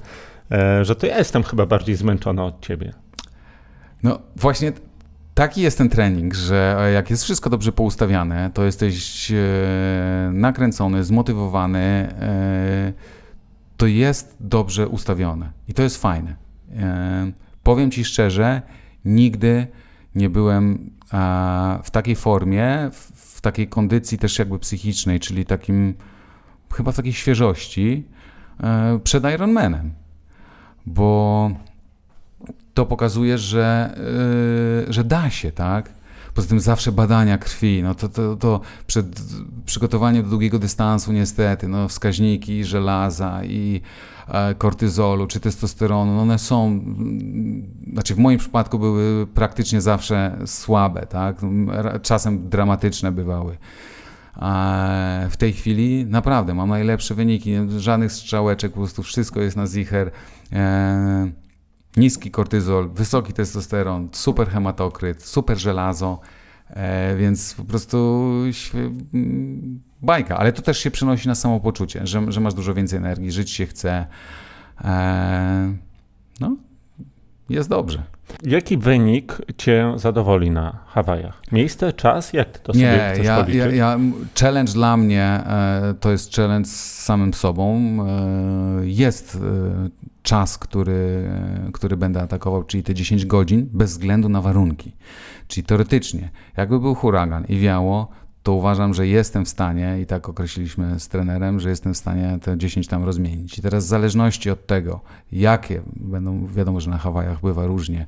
e, 0.51 0.85
że 0.85 0.95
to 0.95 1.07
ja 1.07 1.17
jestem 1.17 1.43
chyba 1.43 1.65
bardziej 1.65 1.95
zmęczony 1.95 2.43
od 2.43 2.61
ciebie. 2.61 2.93
No 4.03 4.19
właśnie 4.35 4.73
taki 5.33 5.61
jest 5.61 5.77
ten 5.77 5.89
trening, 5.89 6.33
że 6.33 6.89
jak 6.93 7.09
jest 7.09 7.23
wszystko 7.23 7.49
dobrze 7.49 7.71
poustawiane, 7.71 8.51
to 8.53 8.63
jesteś 8.63 9.31
e, 9.31 9.35
nakręcony, 10.33 11.03
zmotywowany, 11.03 12.13
to 13.77 13.87
jest 13.87 14.37
dobrze 14.39 14.87
ustawione 14.87 15.51
i 15.67 15.73
to 15.73 15.83
jest 15.83 16.01
fajne. 16.01 16.35
Powiem 17.63 17.91
ci 17.91 18.05
szczerze, 18.05 18.61
nigdy 19.05 19.67
nie 20.15 20.29
byłem 20.29 20.91
w 21.83 21.91
takiej 21.91 22.15
formie, 22.15 22.89
w 23.15 23.41
takiej 23.41 23.67
kondycji 23.67 24.17
też 24.17 24.39
jakby 24.39 24.59
psychicznej, 24.59 25.19
czyli 25.19 25.45
takim, 25.45 25.93
chyba 26.73 26.91
w 26.91 26.95
takiej 26.95 27.13
świeżości 27.13 28.03
e, 28.63 28.99
przed 29.03 29.23
Ironmanem, 29.33 29.93
bo 30.85 31.51
to 32.73 32.85
pokazuje, 32.85 33.37
że, 33.37 33.97
e, 34.89 34.93
że 34.93 35.03
da 35.03 35.29
się, 35.29 35.51
tak? 35.51 35.93
Poza 36.35 36.47
tym 36.47 36.59
zawsze 36.59 36.91
badania 36.91 37.37
krwi, 37.37 37.83
no 37.83 37.95
to, 37.95 38.09
to, 38.09 38.35
to 38.35 38.61
przed 38.87 39.05
przygotowaniem 39.65 40.23
do 40.23 40.29
długiego 40.29 40.59
dystansu 40.59 41.13
niestety, 41.13 41.67
no 41.67 41.87
wskaźniki 41.87 42.65
żelaza 42.65 43.43
i 43.43 43.81
e, 44.27 44.55
kortyzolu 44.55 45.27
czy 45.27 45.39
testosteronu, 45.39 46.15
no 46.15 46.21
one 46.21 46.39
są, 46.39 46.67
mm, 46.67 47.63
znaczy 47.93 48.15
w 48.15 48.17
moim 48.17 48.39
przypadku 48.39 48.79
były 48.79 49.27
praktycznie 49.27 49.81
zawsze 49.81 50.37
słabe, 50.45 51.05
tak? 51.05 51.37
Czasem 52.01 52.49
dramatyczne 52.49 53.11
bywały. 53.11 53.57
W 55.29 55.35
tej 55.37 55.53
chwili 55.53 56.05
naprawdę 56.05 56.53
mam 56.53 56.69
najlepsze 56.69 57.15
wyniki, 57.15 57.53
żadnych 57.77 58.11
strzałeczek, 58.11 58.71
po 58.71 58.79
prostu 58.79 59.03
wszystko 59.03 59.41
jest 59.41 59.57
na 59.57 59.67
zicher. 59.67 60.11
E, 60.53 61.44
niski 61.97 62.31
kortyzol, 62.31 62.89
wysoki 62.89 63.33
testosteron, 63.33 64.09
super 64.11 64.47
hematokryt, 64.47 65.23
super 65.23 65.57
żelazo, 65.57 66.19
e, 66.69 67.15
więc 67.15 67.53
po 67.53 67.63
prostu 67.63 68.23
bajka, 70.01 70.37
ale 70.37 70.53
to 70.53 70.61
też 70.61 70.79
się 70.79 70.91
przenosi 70.91 71.27
na 71.27 71.35
samopoczucie, 71.35 72.07
że, 72.07 72.31
że 72.31 72.39
masz 72.39 72.53
dużo 72.53 72.73
więcej 72.73 72.97
energii, 72.97 73.31
żyć 73.31 73.51
się 73.51 73.65
chce. 73.65 74.05
E, 74.83 75.73
no, 76.39 76.55
jest 77.49 77.69
dobrze. 77.69 78.03
Jaki 78.43 78.77
wynik 78.77 79.37
cię 79.57 79.93
zadowoli 79.95 80.51
na 80.51 80.79
Hawajach? 80.87 81.41
Miejsce, 81.51 81.93
czas? 81.93 82.33
Jak 82.33 82.49
ty 82.49 82.59
to 82.59 82.73
sobie 82.73 82.85
Nie, 82.85 83.11
chcesz 83.13 83.25
ja, 83.25 83.45
ja, 83.49 83.67
ja, 83.67 83.99
challenge 84.39 84.73
dla 84.73 84.97
mnie 84.97 85.23
e, 85.23 85.93
to 85.99 86.11
jest 86.11 86.35
challenge 86.35 86.69
z 86.69 87.03
samym 87.03 87.33
sobą. 87.33 87.97
Jest 88.81 89.37
czas, 90.25 90.57
który, 90.57 91.29
który 91.73 91.97
będę 91.97 92.21
atakował, 92.21 92.63
czyli 92.63 92.83
te 92.83 92.93
10 92.93 93.25
godzin, 93.25 93.69
bez 93.73 93.91
względu 93.91 94.29
na 94.29 94.41
warunki. 94.41 94.91
Czyli 95.47 95.65
teoretycznie, 95.65 96.29
jakby 96.57 96.79
był 96.79 96.95
huragan 96.95 97.45
i 97.45 97.59
wiało, 97.59 98.07
to 98.43 98.53
uważam, 98.53 98.93
że 98.93 99.07
jestem 99.07 99.45
w 99.45 99.49
stanie, 99.49 99.97
i 100.01 100.05
tak 100.05 100.29
określiliśmy 100.29 100.99
z 100.99 101.07
trenerem, 101.07 101.59
że 101.59 101.69
jestem 101.69 101.93
w 101.93 101.97
stanie 101.97 102.39
te 102.41 102.57
10 102.57 102.87
tam 102.87 103.03
rozmienić. 103.03 103.59
I 103.59 103.61
teraz 103.61 103.85
w 103.85 103.87
zależności 103.87 104.49
od 104.49 104.67
tego, 104.67 105.01
jakie 105.31 105.81
będą, 105.95 106.47
wiadomo, 106.47 106.79
że 106.79 106.89
na 106.89 106.97
Hawajach 106.97 107.41
bywa 107.41 107.65
różnie, 107.65 108.07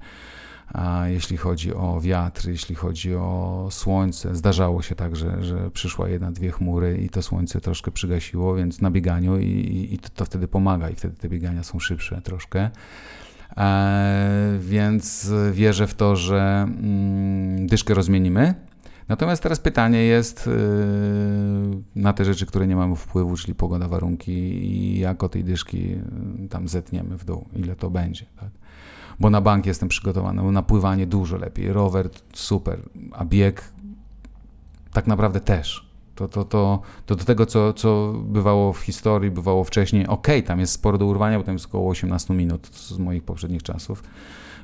jeśli 1.06 1.38
chodzi 1.38 1.74
o 1.74 2.02
wiatr, 2.02 2.48
jeśli 2.48 2.76
chodzi 2.76 3.16
o 3.16 3.68
słońce. 3.72 4.36
Zdarzało 4.36 4.82
się 4.82 4.96
tak, 4.96 5.16
że, 5.16 5.44
że 5.44 5.72
przyszła 5.72 6.10
jedna, 6.10 6.32
dwie 6.32 6.52
chmury 6.52 6.98
i 6.98 7.10
to 7.10 7.22
słońce 7.22 7.62
troszkę 7.62 7.92
przygasiło, 7.92 8.56
więc 8.56 8.82
na 8.82 8.92
bieganiu 8.92 9.38
i, 9.40 9.88
i 9.92 10.00
to, 10.00 10.26
wtedy 10.26 10.48
pomaga 10.48 10.90
i 10.90 10.96
wtedy 10.96 11.16
te 11.16 11.30
biegania 11.30 11.64
są 11.64 11.80
szybsze 11.80 12.22
troszkę. 12.22 12.70
E, 13.58 14.58
więc 14.60 15.32
wierzę 15.52 15.88
w 15.88 15.94
to, 15.94 16.16
że 16.16 16.66
mm, 16.68 17.68
dyszkę 17.68 17.94
rozmienimy. 17.94 18.54
Natomiast 19.08 19.44
teraz 19.44 19.60
pytanie 19.60 20.04
jest 20.04 20.48
yy, 20.48 21.84
na 21.96 22.14
te 22.14 22.26
rzeczy, 22.26 22.46
które 22.46 22.68
nie 22.68 22.76
mamy 22.76 22.96
wpływu, 22.96 23.38
czyli 23.38 23.56
pogoda, 23.56 23.88
warunki 23.88 24.32
i 24.32 25.00
jak 25.00 25.24
o 25.24 25.30
tej 25.30 25.44
dyszki 25.44 25.90
yy, 25.90 26.48
tam 26.50 26.68
zetniemy 26.68 27.18
w 27.18 27.26
dół, 27.26 27.46
ile 27.56 27.76
to 27.76 27.90
będzie. 27.90 28.26
Tak? 28.40 28.50
Bo 29.20 29.30
na 29.30 29.42
bank 29.42 29.66
jestem 29.66 29.90
przygotowany, 29.90 30.52
na 30.52 30.64
pływanie 30.64 31.08
dużo 31.08 31.38
lepiej, 31.38 31.74
rower 31.74 32.10
super, 32.34 32.80
a 33.12 33.26
bieg 33.26 33.72
tak 34.94 35.08
naprawdę 35.08 35.40
też. 35.40 35.88
To, 36.16 36.28
to, 36.28 36.44
to, 36.44 36.82
to 37.06 37.16
do 37.16 37.24
tego, 37.24 37.46
co, 37.46 37.74
co 37.74 38.14
bywało 38.26 38.74
w 38.74 38.80
historii, 38.80 39.32
bywało 39.32 39.64
wcześniej, 39.64 40.08
ok, 40.08 40.28
tam 40.46 40.60
jest 40.60 40.74
sporo 40.74 40.98
do 40.98 41.06
urwania, 41.06 41.38
bo 41.38 41.44
tam 41.44 41.56
jest 41.56 41.66
około 41.66 41.90
18 41.90 42.34
minut 42.34 42.68
z 42.68 42.98
moich 42.98 43.24
poprzednich 43.24 43.64
czasów, 43.64 44.04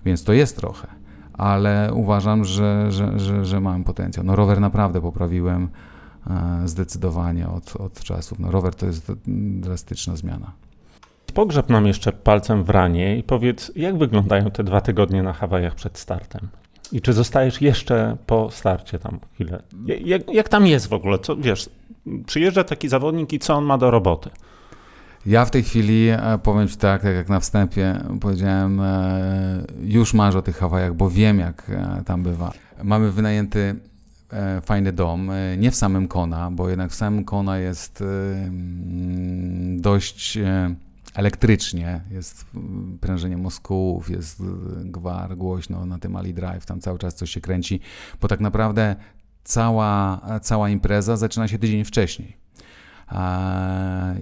więc 0.06 0.24
to 0.24 0.34
jest 0.34 0.58
trochę, 0.58 0.88
ale 1.34 1.92
uważam, 1.94 2.46
że, 2.46 2.92
że, 2.92 3.20
że, 3.20 3.46
że 3.46 3.62
mam 3.62 3.84
potencjał. 3.84 4.26
No 4.26 4.36
rower 4.36 4.62
naprawdę 4.62 5.02
poprawiłem 5.02 5.70
e, 6.28 6.62
zdecydowanie 6.66 7.50
od, 7.50 7.76
od 7.76 8.04
czasów. 8.04 8.40
No 8.40 8.52
rower 8.52 8.76
to 8.76 8.86
jest 8.86 9.12
drastyczna 9.60 10.16
zmiana. 10.16 10.52
Pogrzeb 11.34 11.70
nam 11.70 11.88
jeszcze 11.88 12.12
palcem 12.12 12.64
w 12.64 12.70
ranie 12.70 13.18
i 13.18 13.24
powiedz, 13.24 13.72
jak 13.76 13.98
wyglądają 13.98 14.52
te 14.52 14.64
dwa 14.64 14.82
tygodnie 14.82 15.24
na 15.24 15.34
Hawajach 15.34 15.76
przed 15.76 15.98
startem? 15.98 16.48
I 16.92 17.02
czy 17.02 17.14
zostajesz 17.14 17.62
jeszcze 17.62 18.18
po 18.26 18.52
starcie 18.52 19.00
tam 19.00 19.20
chwilę? 19.34 19.64
Jak, 19.86 20.34
jak 20.34 20.50
tam 20.50 20.68
jest 20.68 20.88
w 20.88 20.94
ogóle? 20.94 21.20
Co, 21.20 21.36
wiesz, 21.36 21.70
przyjeżdża 22.26 22.64
taki 22.64 22.90
zawodnik 22.90 23.34
i 23.34 23.40
co 23.40 23.54
on 23.54 23.66
ma 23.66 23.78
do 23.78 23.92
roboty? 23.92 24.30
Ja 25.26 25.46
w 25.46 25.52
tej 25.52 25.64
chwili 25.64 26.10
e, 26.10 26.40
powiem 26.44 26.68
Ci 26.68 26.78
tak, 26.78 27.02
tak 27.02 27.16
jak 27.16 27.30
na 27.30 27.40
wstępie 27.40 28.04
powiedziałem, 28.22 28.80
e, 28.80 29.64
już 29.82 30.14
marzę 30.14 30.40
o 30.40 30.42
tych 30.42 30.58
Hawajach, 30.58 30.94
bo 30.94 31.10
wiem 31.10 31.40
jak 31.40 31.70
e, 31.70 32.04
tam 32.06 32.24
bywa. 32.24 32.52
Mamy 32.84 33.12
wynajęty 33.12 33.76
fajny 34.66 34.94
dom, 34.94 35.32
nie 35.58 35.72
w 35.72 35.76
samym 35.76 36.08
Kona, 36.08 36.52
bo 36.52 36.70
jednak 36.70 36.92
w 36.92 36.96
samym 36.96 37.26
Kona 37.26 37.58
jest 37.58 38.04
dość 39.76 40.38
elektrycznie, 41.14 42.02
jest 42.12 42.46
prężenie 43.02 43.38
mózgów, 43.38 44.10
jest 44.10 44.44
gwar, 44.84 45.38
głośno 45.38 45.86
na 45.86 46.00
tym 46.00 46.16
Ali 46.16 46.34
Drive, 46.34 46.66
tam 46.66 46.80
cały 46.80 47.00
czas 47.00 47.16
coś 47.16 47.32
się 47.32 47.42
kręci, 47.42 47.80
bo 48.22 48.28
tak 48.28 48.40
naprawdę 48.40 48.96
cała, 49.44 50.22
cała 50.42 50.70
impreza 50.70 51.18
zaczyna 51.18 51.48
się 51.48 51.60
tydzień 51.60 51.86
wcześniej. 51.86 52.44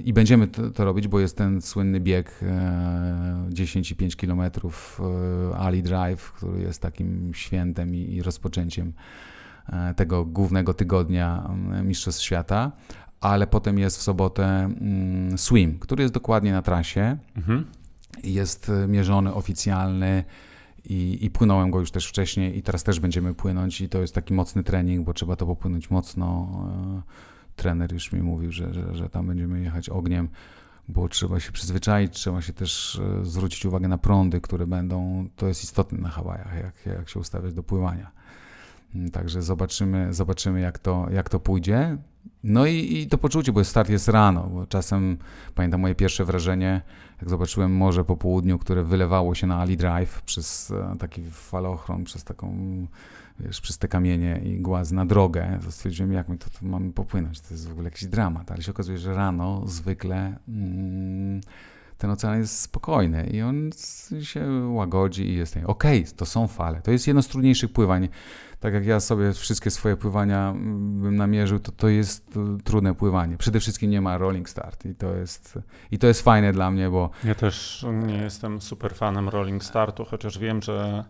I 0.03 0.13
będziemy 0.13 0.47
to, 0.47 0.85
robić, 0.85 1.07
bo 1.07 1.19
jest 1.19 1.37
ten 1.37 1.61
słynny 1.61 1.99
bieg 1.99 2.39
10,5 3.49 4.15
km 4.15 4.51
Ali 5.57 5.83
Drive, 5.83 6.31
który 6.31 6.61
jest 6.61 6.81
takim 6.81 7.31
świętem 7.33 7.95
i, 7.95 8.21
rozpoczęciem 8.21 8.93
e, 9.69 9.93
tego 9.93 10.25
głównego 10.25 10.73
tygodnia 10.73 11.49
Mistrzostw 11.83 12.23
Świata 12.23 12.71
ale 13.21 13.47
potem 13.47 13.79
jest 13.79 13.97
w 13.97 14.01
sobotę 14.01 14.45
mm, 14.45 15.37
swim, 15.37 15.79
który 15.79 16.03
jest 16.03 16.13
dokładnie 16.13 16.51
na 16.51 16.61
trasie. 16.61 17.17
Mhm. 17.37 17.65
Jest 18.23 18.69
e, 18.69 18.87
mierzony, 18.87 19.33
oficjalny 19.33 20.23
i, 20.85 21.25
i 21.25 21.29
płynąłem 21.29 21.71
go 21.71 21.79
już 21.79 21.91
też 21.91 22.07
wcześniej 22.07 22.57
i 22.57 22.63
teraz 22.63 22.83
też 22.83 22.99
będziemy 22.99 23.33
płynąć 23.33 23.81
i 23.81 23.89
to 23.89 24.01
jest 24.01 24.15
taki 24.15 24.33
mocny 24.33 24.63
trening, 24.63 25.05
bo 25.05 25.13
trzeba 25.13 25.35
to 25.35 25.45
popłynąć 25.45 25.89
mocno. 25.89 26.49
E, 27.07 27.31
trener 27.55 27.93
już 27.93 28.11
mi 28.11 28.21
mówił, 28.21 28.51
że, 28.51 28.73
że, 28.73 28.95
że 28.95 29.09
tam 29.09 29.27
będziemy 29.27 29.61
jechać 29.61 29.89
ogniem, 29.89 30.29
bo 30.87 31.09
trzeba 31.09 31.39
się 31.39 31.51
przyzwyczaić, 31.51 32.13
trzeba 32.13 32.41
się 32.41 32.53
też 32.53 33.01
e, 33.21 33.25
zwrócić 33.25 33.65
uwagę 33.65 33.87
na 33.87 33.97
prądy, 33.97 34.41
które 34.41 34.67
będą, 34.67 35.27
to 35.35 35.47
jest 35.47 35.63
istotne 35.63 35.97
na 35.97 36.09
Hawajach, 36.09 36.55
jak, 36.55 36.95
jak 36.97 37.09
się 37.09 37.19
ustawiać 37.19 37.53
do 37.53 37.63
pływania. 37.63 38.11
Także 39.11 39.41
zobaczymy, 39.41 40.13
zobaczymy 40.13 40.61
jak, 40.61 40.79
to, 40.79 41.07
jak 41.13 41.29
to 41.29 41.39
pójdzie. 41.39 41.97
No 42.43 42.65
i, 42.65 42.97
i 42.97 43.07
to 43.07 43.17
poczucie, 43.17 43.51
bo 43.51 43.63
start 43.63 43.89
jest 43.89 44.07
rano, 44.07 44.49
bo 44.53 44.67
czasem 44.67 45.17
pamiętam 45.55 45.81
moje 45.81 45.95
pierwsze 45.95 46.25
wrażenie, 46.25 46.81
jak 47.19 47.29
zobaczyłem 47.29 47.75
morze 47.75 48.03
po 48.03 48.17
południu, 48.17 48.59
które 48.59 48.83
wylewało 48.83 49.35
się 49.35 49.47
na 49.47 49.59
Ali 49.59 49.77
Drive 49.77 50.21
przez 50.21 50.71
e, 50.71 50.95
taki 50.99 51.23
falochron, 51.31 52.03
przez 52.03 52.23
taką, 52.23 52.57
wiesz, 53.39 53.61
przez 53.61 53.77
te 53.77 53.87
kamienie 53.87 54.41
i 54.43 54.61
głaz 54.61 54.91
na 54.91 55.05
drogę, 55.05 55.59
to 55.65 55.71
stwierdziłem, 55.71 56.13
jak 56.13 56.29
my 56.29 56.37
to, 56.37 56.49
to 56.49 56.65
mamy 56.65 56.93
popłynąć, 56.93 57.41
to 57.41 57.53
jest 57.53 57.67
w 57.67 57.71
ogóle 57.71 57.85
jakiś 57.85 58.05
dramat, 58.05 58.51
ale 58.51 58.61
się 58.61 58.71
okazuje, 58.71 58.97
że 58.97 59.13
rano 59.13 59.67
zwykle 59.67 60.37
mm, 60.47 61.41
ten 62.01 62.11
ocean 62.11 62.39
jest 62.39 62.59
spokojny 62.59 63.29
i 63.33 63.41
on 63.41 63.69
się 64.21 64.45
łagodzi 64.67 65.29
i 65.29 65.35
jest 65.35 65.57
okej, 65.65 66.01
okay, 66.01 66.13
to 66.15 66.25
są 66.25 66.47
fale, 66.47 66.81
to 66.81 66.91
jest 66.91 67.07
jedno 67.07 67.21
z 67.21 67.27
trudniejszych 67.27 67.73
pływań, 67.73 68.09
tak 68.59 68.73
jak 68.73 68.85
ja 68.85 68.99
sobie 68.99 69.33
wszystkie 69.33 69.71
swoje 69.71 69.97
pływania 69.97 70.49
mm, 70.49 71.01
bym 71.01 71.15
namierzył, 71.15 71.59
to 71.59 71.71
to 71.71 71.87
jest 71.87 72.39
trudne 72.63 72.95
pływanie. 72.95 73.37
Przede 73.37 73.59
wszystkim 73.59 73.89
nie 73.89 74.01
ma 74.01 74.17
rolling 74.17 74.49
start 74.49 74.85
i 74.85 74.95
to 74.95 75.15
jest, 75.15 75.59
i 75.91 75.97
to 75.99 76.07
jest 76.07 76.21
fajne 76.21 76.53
dla 76.53 76.71
mnie, 76.71 76.89
bo... 76.89 77.09
Ja 77.23 77.35
też 77.35 77.85
nie 78.07 78.17
jestem 78.17 78.61
super 78.61 78.95
fanem 78.95 79.29
rolling 79.29 79.63
startu, 79.63 80.05
chociaż 80.05 80.39
wiem, 80.39 80.61
że 80.61 81.05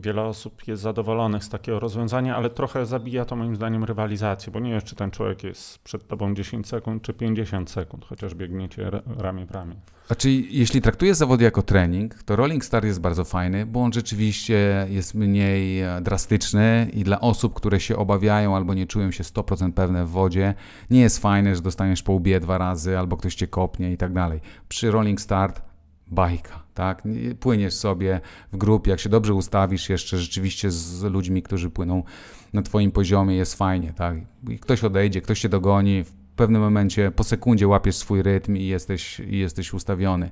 wiele 0.00 0.22
osób 0.22 0.66
jest 0.66 0.82
zadowolonych 0.82 1.44
z 1.44 1.48
takiego 1.48 1.80
rozwiązania, 1.80 2.36
ale 2.36 2.50
trochę 2.50 2.86
zabija 2.86 3.24
to 3.24 3.36
moim 3.36 3.56
zdaniem 3.56 3.84
rywalizację, 3.84 4.52
bo 4.52 4.60
nie 4.60 4.70
wiesz, 4.70 4.84
czy 4.84 4.96
ten 4.96 5.10
człowiek 5.10 5.44
jest 5.44 5.78
przed 5.78 6.08
tobą 6.08 6.34
10 6.34 6.68
sekund, 6.68 7.02
czy 7.02 7.12
50 7.12 7.70
sekund, 7.70 8.04
chociaż 8.04 8.34
biegniecie 8.34 8.90
ramię 9.16 9.46
w 9.46 9.50
ramię. 9.50 9.76
A 10.08 10.14
czyli 10.14 10.58
jeśli 10.58 10.80
traktujesz 10.80 11.16
zawody 11.16 11.44
jako 11.44 11.62
trening, 11.62 12.22
to 12.22 12.36
Rolling 12.36 12.64
Star 12.64 12.84
jest 12.84 13.00
bardzo 13.00 13.24
fajny, 13.24 13.66
bo 13.66 13.82
on 13.82 13.92
rzeczywiście 13.92 14.86
jest 14.90 15.14
mniej 15.14 15.80
e, 15.80 16.00
drastyczny 16.00 16.90
i 16.92 17.04
dla 17.04 17.20
osób, 17.20 17.54
które 17.54 17.80
się 17.80 17.96
obawiają 17.96 18.56
albo 18.56 18.74
nie 18.74 18.86
czują 18.86 19.10
się 19.10 19.24
100% 19.24 19.72
pewne 19.72 20.04
w 20.04 20.08
wodzie, 20.08 20.54
nie 20.90 21.00
jest 21.00 21.18
fajne, 21.18 21.56
że 21.56 21.62
dostaniesz 21.62 22.02
po 22.02 22.12
łbie 22.12 22.40
dwa 22.40 22.58
razy 22.58 22.98
albo 22.98 23.16
ktoś 23.16 23.34
cię 23.34 23.46
kopnie 23.46 23.92
i 23.92 23.96
tak 23.96 24.12
dalej. 24.12 24.40
Przy 24.68 24.90
Rolling 24.90 25.20
Start 25.20 25.67
bajka, 26.10 26.62
tak? 26.74 27.02
Płyniesz 27.40 27.74
sobie 27.74 28.20
w 28.52 28.56
grupie, 28.56 28.90
jak 28.90 29.00
się 29.00 29.08
dobrze 29.08 29.34
ustawisz 29.34 29.88
jeszcze 29.88 30.18
rzeczywiście 30.18 30.70
z 30.70 31.02
ludźmi, 31.02 31.42
którzy 31.42 31.70
płyną 31.70 32.02
na 32.52 32.62
twoim 32.62 32.90
poziomie, 32.90 33.36
jest 33.36 33.54
fajnie, 33.54 33.92
tak? 33.92 34.16
I 34.48 34.58
ktoś 34.58 34.84
odejdzie, 34.84 35.20
ktoś 35.20 35.40
cię 35.40 35.48
dogoni, 35.48 36.04
pewnym 36.38 36.62
momencie 36.62 37.10
po 37.10 37.24
sekundzie 37.24 37.68
łapiesz 37.68 37.96
swój 37.96 38.22
rytm 38.22 38.56
i 38.56 38.66
jesteś, 38.66 39.20
i 39.20 39.38
jesteś 39.38 39.74
ustawiony. 39.74 40.30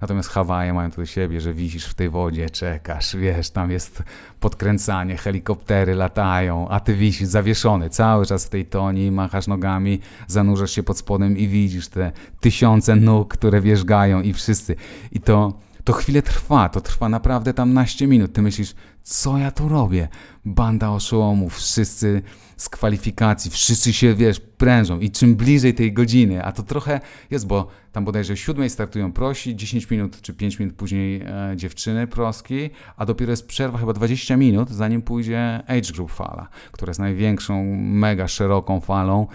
Natomiast 0.00 0.28
Hawaje 0.28 0.72
mają 0.72 0.90
to 0.90 0.96
do 0.96 1.06
siebie, 1.06 1.40
że 1.40 1.54
wisisz 1.54 1.86
w 1.86 1.94
tej 1.94 2.10
wodzie, 2.10 2.50
czekasz, 2.50 3.16
wiesz, 3.16 3.50
tam 3.50 3.70
jest 3.70 4.02
podkręcanie, 4.40 5.16
helikoptery 5.16 5.94
latają, 5.94 6.68
a 6.68 6.80
ty 6.80 6.94
wisisz 6.94 7.28
zawieszony 7.28 7.90
cały 7.90 8.26
czas 8.26 8.46
w 8.46 8.48
tej 8.48 8.66
toni, 8.66 9.10
machasz 9.10 9.46
nogami, 9.46 10.00
zanurzasz 10.26 10.70
się 10.70 10.82
pod 10.82 10.98
spodem 10.98 11.38
i 11.38 11.48
widzisz 11.48 11.88
te 11.88 12.12
tysiące 12.40 12.96
nóg, 12.96 13.34
które 13.34 13.60
wierzgają 13.60 14.22
i 14.22 14.32
wszyscy. 14.32 14.76
I 15.12 15.20
to, 15.20 15.58
to 15.84 15.92
chwilę 15.92 16.22
trwa, 16.22 16.68
to 16.68 16.80
trwa 16.80 17.08
naprawdę 17.08 17.54
tam 17.54 17.72
naście 17.72 18.06
minut. 18.06 18.32
Ty 18.32 18.42
myślisz, 18.42 18.74
co 19.06 19.38
ja 19.38 19.50
tu 19.50 19.68
robię? 19.68 20.08
Banda 20.44 20.90
oszołomów, 20.90 21.56
wszyscy 21.56 22.22
z 22.56 22.68
kwalifikacji, 22.68 23.50
wszyscy 23.50 23.92
się, 23.92 24.14
wiesz, 24.14 24.40
prężą 24.40 25.00
i 25.00 25.10
czym 25.10 25.36
bliżej 25.36 25.74
tej 25.74 25.92
godziny, 25.92 26.44
a 26.44 26.52
to 26.52 26.62
trochę 26.62 27.00
jest, 27.30 27.46
bo 27.46 27.66
tam 27.92 28.04
bodajże 28.04 28.32
o 28.32 28.36
siódmej 28.36 28.70
startują 28.70 29.12
prosi, 29.12 29.56
10 29.56 29.90
minut 29.90 30.20
czy 30.20 30.34
5 30.34 30.58
minut 30.58 30.74
później 30.74 31.22
e, 31.22 31.52
dziewczyny 31.56 32.06
proski, 32.06 32.70
a 32.96 33.06
dopiero 33.06 33.30
jest 33.30 33.46
przerwa 33.46 33.78
chyba 33.78 33.92
20 33.92 34.36
minut, 34.36 34.70
zanim 34.70 35.02
pójdzie 35.02 35.62
age 35.66 35.92
group 35.94 36.10
fala, 36.10 36.48
która 36.72 36.90
jest 36.90 37.00
największą, 37.00 37.64
mega 37.76 38.28
szeroką 38.28 38.80
falą 38.80 39.26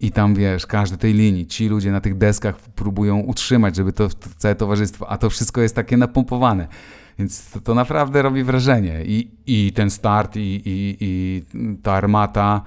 i 0.00 0.10
tam, 0.12 0.34
wiesz, 0.34 0.66
każdy 0.66 0.98
tej 0.98 1.14
linii, 1.14 1.46
ci 1.46 1.68
ludzie 1.68 1.92
na 1.92 2.00
tych 2.00 2.18
deskach 2.18 2.56
próbują 2.56 3.18
utrzymać, 3.18 3.76
żeby 3.76 3.92
to, 3.92 4.08
to 4.08 4.28
całe 4.36 4.54
towarzystwo, 4.54 5.08
a 5.08 5.18
to 5.18 5.30
wszystko 5.30 5.60
jest 5.60 5.74
takie 5.74 5.96
napompowane. 5.96 6.68
Więc 7.18 7.50
to, 7.50 7.60
to 7.60 7.74
naprawdę 7.74 8.22
robi 8.22 8.44
wrażenie. 8.44 9.04
I, 9.04 9.30
i 9.46 9.72
ten 9.72 9.90
start, 9.90 10.36
i, 10.36 10.62
i, 10.64 10.96
i 11.00 11.42
ta 11.82 11.92
armata. 11.92 12.62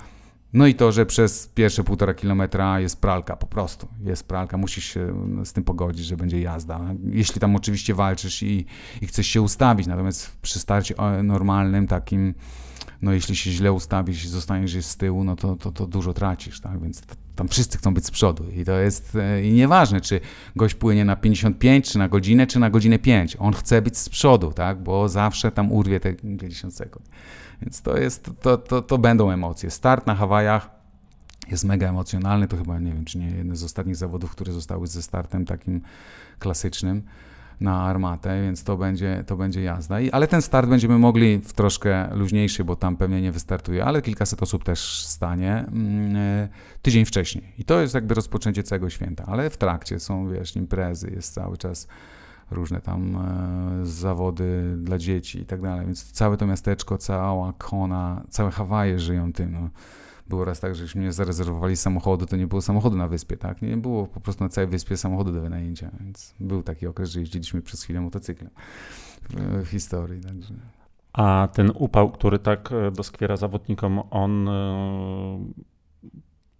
No 0.53 0.67
i 0.67 0.75
to, 0.75 0.91
że 0.91 1.05
przez 1.05 1.47
pierwsze 1.47 1.83
półtora 1.83 2.13
kilometra 2.13 2.79
jest 2.79 3.01
pralka, 3.01 3.35
po 3.35 3.47
prostu 3.47 3.87
jest 4.03 4.27
pralka, 4.27 4.57
musisz 4.57 4.85
się 4.85 5.13
z 5.43 5.53
tym 5.53 5.63
pogodzić, 5.63 6.05
że 6.05 6.17
będzie 6.17 6.41
jazda. 6.41 6.79
Jeśli 7.11 7.41
tam 7.41 7.55
oczywiście 7.55 7.93
walczysz 7.93 8.43
i, 8.43 8.65
i 9.01 9.07
chcesz 9.07 9.27
się 9.27 9.41
ustawić, 9.41 9.87
natomiast 9.87 10.37
przy 10.41 10.59
starcie 10.59 10.95
normalnym 11.23 11.87
takim 11.87 12.33
no 13.01 13.13
jeśli 13.13 13.35
się 13.35 13.51
źle 13.51 13.73
ustawisz 13.73 14.25
i 14.25 14.27
zostaniesz 14.27 14.85
z 14.85 14.97
tyłu, 14.97 15.23
no 15.23 15.35
to, 15.35 15.55
to, 15.55 15.71
to 15.71 15.87
dużo 15.87 16.13
tracisz, 16.13 16.61
tak? 16.61 16.81
Więc 16.81 17.01
tam 17.39 17.47
wszyscy 17.47 17.77
chcą 17.77 17.93
być 17.93 18.05
z 18.05 18.11
przodu 18.11 18.45
i 18.55 18.65
to 18.65 18.79
jest 18.79 19.15
e, 19.15 19.43
i 19.43 19.53
nieważne, 19.53 20.01
czy 20.01 20.19
gość 20.55 20.75
płynie 20.75 21.05
na 21.05 21.15
55, 21.15 21.91
czy 21.91 21.97
na 21.97 22.09
godzinę, 22.09 22.47
czy 22.47 22.59
na 22.59 22.69
godzinę 22.69 22.99
5. 22.99 23.37
On 23.39 23.53
chce 23.53 23.81
być 23.81 23.97
z 23.97 24.09
przodu, 24.09 24.51
tak? 24.51 24.83
Bo 24.83 25.09
zawsze 25.09 25.51
tam 25.51 25.71
urwie 25.71 25.99
te 25.99 26.13
50 26.13 26.75
sekund. 26.75 27.09
Więc 27.61 27.81
to 27.81 27.97
jest, 27.97 28.31
to, 28.41 28.57
to, 28.57 28.81
to 28.81 28.97
będą 28.97 29.31
emocje. 29.31 29.71
Start 29.71 30.07
na 30.07 30.15
Hawajach 30.15 30.69
jest 31.51 31.63
mega 31.63 31.89
emocjonalny, 31.89 32.47
to 32.47 32.57
chyba, 32.57 32.79
nie 32.79 32.93
wiem, 32.93 33.05
czy 33.05 33.17
nie 33.17 33.27
jeden 33.27 33.55
z 33.55 33.63
ostatnich 33.63 33.95
zawodów, 33.95 34.31
które 34.31 34.53
zostały 34.53 34.87
ze 34.87 35.01
startem 35.01 35.45
takim 35.45 35.81
klasycznym 36.39 37.03
na 37.61 37.83
armatę, 37.83 38.41
więc 38.41 38.63
to 38.63 38.77
będzie, 38.77 39.23
to 39.27 39.35
będzie 39.35 39.61
jazda. 39.61 40.01
I, 40.01 40.11
ale 40.11 40.27
ten 40.27 40.41
start 40.41 40.69
będziemy 40.69 40.97
mogli 40.97 41.37
w 41.37 41.53
troszkę 41.53 42.15
luźniejszy, 42.15 42.63
bo 42.63 42.75
tam 42.75 42.97
pewnie 42.97 43.21
nie 43.21 43.31
wystartuje, 43.31 43.85
ale 43.85 44.01
kilkaset 44.01 44.43
osób 44.43 44.63
też 44.63 45.05
stanie 45.05 45.65
e, 46.15 46.49
tydzień 46.81 47.05
wcześniej. 47.05 47.43
I 47.57 47.63
to 47.63 47.81
jest 47.81 47.93
jakby 47.93 48.13
rozpoczęcie 48.13 48.63
całego 48.63 48.89
święta, 48.89 49.23
ale 49.27 49.49
w 49.49 49.57
trakcie 49.57 49.99
są, 49.99 50.29
wiesz, 50.29 50.55
imprezy, 50.55 51.11
jest 51.15 51.33
cały 51.33 51.57
czas 51.57 51.87
różne 52.51 52.81
tam 52.81 53.15
e, 53.15 53.85
zawody 53.85 54.75
dla 54.77 54.97
dzieci 54.97 55.39
i 55.39 55.45
tak 55.45 55.61
dalej, 55.61 55.85
więc 55.85 56.11
całe 56.11 56.37
to 56.37 56.47
miasteczko, 56.47 56.97
cała 56.97 57.53
Kona, 57.53 58.23
całe 58.29 58.51
Hawaje 58.51 58.99
żyją 58.99 59.33
tym. 59.33 59.51
No 59.51 59.69
było 60.29 60.45
raz 60.45 60.59
tak, 60.59 60.75
żeśmy 60.75 61.03
nie 61.03 61.11
zarezerwowali 61.11 61.77
samochodu, 61.77 62.25
to 62.25 62.35
nie 62.35 62.47
było 62.47 62.61
samochodu 62.61 62.97
na 62.97 63.07
wyspie, 63.07 63.37
tak? 63.37 63.61
Nie 63.61 63.77
było 63.77 64.07
po 64.07 64.19
prostu 64.19 64.43
na 64.43 64.49
całej 64.49 64.69
wyspie 64.69 64.97
samochodu 64.97 65.31
do 65.31 65.41
wynajęcia, 65.41 65.91
więc 65.99 66.33
był 66.39 66.63
taki 66.63 66.87
okres, 66.87 67.09
że 67.09 67.19
jeździliśmy 67.19 67.61
przez 67.61 67.83
chwilę 67.83 68.01
motocyklem 68.01 68.49
w, 69.63 69.67
historii, 69.67 70.21
także... 70.21 70.53
A 71.13 71.47
ten 71.53 71.71
upał, 71.75 72.11
który 72.11 72.39
tak 72.39 72.71
e, 72.71 72.91
doskwiera 72.91 73.37
zawodnikom, 73.37 73.99
on 74.09 74.47
e, 74.47 75.45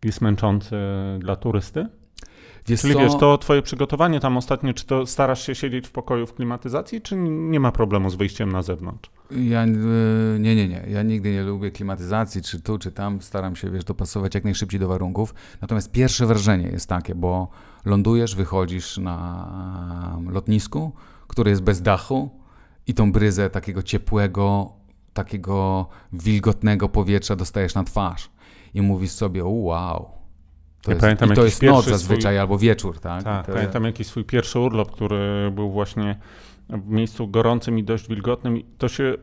jest 0.03 0.21
męczący 0.21 0.75
dla 1.19 1.35
turysty? 1.35 1.87
Wiesz 2.69 2.81
Czyli 2.81 2.93
co? 2.93 2.99
wiesz, 2.99 3.15
to 3.19 3.37
twoje 3.37 3.61
przygotowanie 3.61 4.19
tam 4.19 4.37
ostatnio, 4.37 4.73
czy 4.73 4.85
to 4.85 5.05
starasz 5.05 5.45
się 5.45 5.55
siedzieć 5.55 5.87
w 5.87 5.91
pokoju 5.91 6.27
w 6.27 6.33
klimatyzacji, 6.33 7.01
czy 7.01 7.15
nie 7.15 7.59
ma 7.59 7.71
problemu 7.71 8.09
z 8.09 8.15
wyjściem 8.15 8.51
na 8.51 8.61
zewnątrz? 8.61 9.09
Ja, 9.31 9.63
e, 9.63 9.67
nie, 10.39 10.55
nie, 10.55 10.67
nie. 10.67 10.85
Ja 10.89 11.03
nigdy 11.03 11.31
nie 11.31 11.43
lubię 11.43 11.71
klimatyzacji, 11.71 12.41
czy 12.41 12.61
tu, 12.61 12.77
czy 12.77 12.91
tam. 12.91 13.21
Staram 13.21 13.55
się, 13.55 13.71
wiesz, 13.71 13.83
dopasować 13.83 14.35
jak 14.35 14.43
najszybciej 14.43 14.79
do 14.79 14.87
warunków. 14.87 15.33
Natomiast 15.61 15.91
pierwsze 15.91 16.25
wrażenie 16.25 16.67
jest 16.67 16.89
takie, 16.89 17.15
bo 17.15 17.47
lądujesz, 17.85 18.35
wychodzisz 18.35 18.97
na 18.97 20.17
lotnisku, 20.29 20.91
które 21.27 21.49
jest 21.49 21.63
bez 21.63 21.81
dachu 21.81 22.29
i 22.87 22.93
tą 22.93 23.11
bryzę 23.11 23.49
takiego 23.49 23.83
ciepłego, 23.83 24.73
takiego 25.13 25.87
wilgotnego 26.13 26.89
powietrza 26.89 27.35
dostajesz 27.35 27.75
na 27.75 27.83
twarz. 27.83 28.29
I 28.73 28.81
mówisz 28.81 29.11
sobie, 29.11 29.43
wow, 29.45 30.18
to 30.81 30.91
ja 30.91 30.95
jest, 30.95 31.01
pamiętam 31.01 31.31
I 31.31 31.35
to 31.35 31.45
jest 31.45 31.63
noc 31.63 31.85
zazwyczaj 31.85 32.33
swój... 32.33 32.37
albo 32.37 32.57
wieczór, 32.57 32.99
tak? 32.99 33.23
Tak, 33.23 33.45
to... 33.45 33.53
pamiętam 33.53 33.83
jakiś 33.83 34.07
swój 34.07 34.23
pierwszy 34.23 34.59
urlop, 34.59 34.91
który 34.91 35.51
był 35.51 35.71
właśnie 35.71 36.19
w 36.69 36.89
miejscu 36.89 37.27
gorącym 37.27 37.79
i 37.79 37.83
dość 37.83 38.07
wilgotnym. 38.07 38.57
I 38.57 38.65
to 38.77 38.87
się 38.87 39.13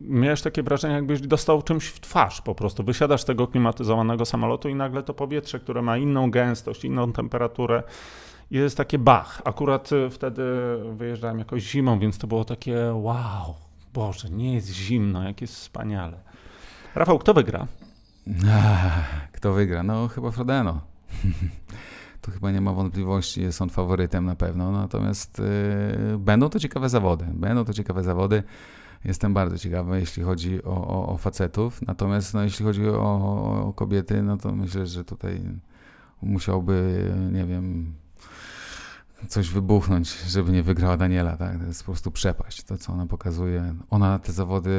miałeś 0.00 0.42
takie 0.42 0.62
wrażenie, 0.62 0.94
jakbyś 0.94 1.20
dostał 1.20 1.62
czymś 1.62 1.86
w 1.86 2.00
twarz 2.00 2.40
po 2.40 2.54
prostu. 2.54 2.84
Wysiadasz 2.84 3.22
z 3.22 3.24
tego 3.24 3.46
klimatyzowanego 3.46 4.24
samolotu 4.24 4.68
i 4.68 4.74
nagle 4.74 5.02
to 5.02 5.14
powietrze, 5.14 5.60
które 5.60 5.82
ma 5.82 5.98
inną 5.98 6.30
gęstość, 6.30 6.84
inną 6.84 7.12
temperaturę, 7.12 7.82
jest 8.50 8.76
takie 8.76 8.98
bach. 8.98 9.42
Akurat 9.44 9.92
y, 9.92 10.10
wtedy 10.10 10.42
wyjeżdżałem 10.92 11.38
jakoś 11.38 11.62
zimą, 11.62 11.98
więc 11.98 12.18
to 12.18 12.26
było 12.26 12.44
takie 12.44 12.92
wow, 12.94 13.54
Boże, 13.94 14.30
nie 14.30 14.54
jest 14.54 14.72
zimno, 14.72 15.22
jak 15.22 15.40
jest 15.40 15.54
wspaniale. 15.54 16.18
Rafał, 16.94 17.18
kto 17.18 17.34
wygra? 17.34 17.66
Kto 19.32 19.52
wygra? 19.52 19.82
No 19.82 20.08
chyba 20.08 20.30
Frodeno. 20.30 20.80
tu 22.22 22.30
chyba 22.30 22.50
nie 22.50 22.60
ma 22.60 22.72
wątpliwości, 22.72 23.42
jest 23.42 23.62
on 23.62 23.70
faworytem 23.70 24.24
na 24.24 24.36
pewno. 24.36 24.72
Natomiast 24.72 25.38
yy, 25.38 26.18
będą 26.18 26.48
to 26.48 26.58
ciekawe 26.58 26.88
zawody. 26.88 27.24
Będą 27.34 27.64
to 27.64 27.72
ciekawe 27.72 28.02
zawody. 28.02 28.42
Jestem 29.04 29.34
bardzo 29.34 29.58
ciekawy, 29.58 30.00
jeśli 30.00 30.22
chodzi 30.22 30.64
o, 30.64 30.88
o, 30.88 31.08
o 31.08 31.16
facetów. 31.16 31.82
Natomiast 31.82 32.34
no, 32.34 32.42
jeśli 32.42 32.64
chodzi 32.64 32.88
o, 32.88 33.66
o, 33.66 33.72
kobiety, 33.72 34.22
no 34.22 34.36
to 34.36 34.52
myślę, 34.52 34.86
że 34.86 35.04
tutaj 35.04 35.42
musiałby, 36.22 37.04
nie 37.32 37.44
wiem, 37.44 37.94
coś 39.28 39.50
wybuchnąć, 39.50 40.22
żeby 40.22 40.52
nie 40.52 40.62
wygrała 40.62 40.96
Daniela, 40.96 41.36
tak? 41.36 41.58
To 41.58 41.64
jest 41.64 41.82
po 41.82 41.92
prostu 41.92 42.10
przepaść, 42.10 42.62
to 42.62 42.78
co 42.78 42.92
ona 42.92 43.06
pokazuje. 43.06 43.74
Ona 43.90 44.18
te 44.18 44.32
zawody 44.32 44.70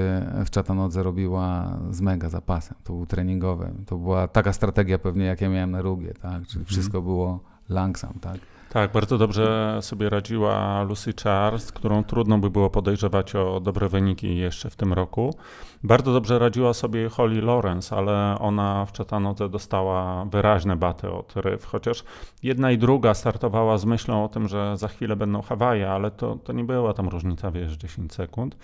w 0.46 0.50
Czatanodze 0.50 1.04
robiła 1.04 1.78
z 1.92 2.02
mega 2.02 2.30
zapasem, 2.30 2.78
to 2.84 2.94
był 2.94 3.06
treningowy, 3.06 3.74
to 3.86 3.98
była 3.98 4.28
taka 4.28 4.54
strategia 4.54 5.00
pewnie, 5.00 5.26
jak 5.26 5.42
ja 5.42 5.50
miałem 5.50 5.72
na 5.72 5.82
Rugie, 5.82 6.14
tak? 6.14 6.48
Czyli 6.48 6.60
mhm. 6.60 6.66
wszystko 6.66 7.02
było 7.02 7.40
langsam, 7.70 8.14
tak? 8.22 8.38
Tak, 8.70 8.92
bardzo 8.92 9.18
dobrze 9.18 9.78
sobie 9.82 10.10
radziła 10.10 10.84
Lucy 10.84 11.14
Charles, 11.24 11.72
którą 11.72 12.04
trudno 12.04 12.38
by 12.38 12.50
było 12.50 12.70
podejrzewać 12.70 13.36
o 13.36 13.60
dobre 13.60 13.90
wyniki 13.90 14.38
jeszcze 14.38 14.70
w 14.70 14.76
tym 14.76 14.94
roku. 14.94 15.36
Bardzo 15.84 16.14
dobrze 16.14 16.40
radziła 16.40 16.74
sobie 16.74 17.10
Holly 17.10 17.42
Lawrence, 17.42 17.96
ale 17.96 18.38
ona 18.40 18.86
w 18.86 18.98
Chattanooga 18.98 19.48
dostała 19.48 20.26
wyraźne 20.26 20.76
baty 20.76 21.12
od 21.12 21.34
Ryf, 21.36 21.66
chociaż 21.66 22.04
jedna 22.44 22.72
i 22.72 22.78
druga 22.78 23.14
startowała 23.14 23.78
z 23.78 23.86
myślą 23.86 24.24
o 24.24 24.30
tym, 24.30 24.48
że 24.48 24.78
za 24.78 24.88
chwilę 24.88 25.16
będą 25.16 25.42
Hawaje, 25.42 25.92
ale 25.92 26.12
to, 26.12 26.36
to 26.36 26.54
nie 26.54 26.64
była 26.64 26.94
tam 26.94 27.10
różnica, 27.10 27.52
wiesz, 27.52 27.74
10 27.74 28.14
sekund. 28.14 28.58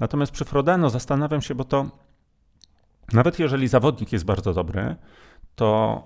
Natomiast 0.00 0.32
przy 0.32 0.44
Frodeno 0.44 0.90
zastanawiam 0.90 1.42
się, 1.42 1.54
bo 1.54 1.64
to 1.64 1.86
nawet 3.12 3.38
jeżeli 3.38 3.68
zawodnik 3.68 4.12
jest 4.12 4.24
bardzo 4.24 4.54
dobry, 4.54 4.96
to 5.54 6.02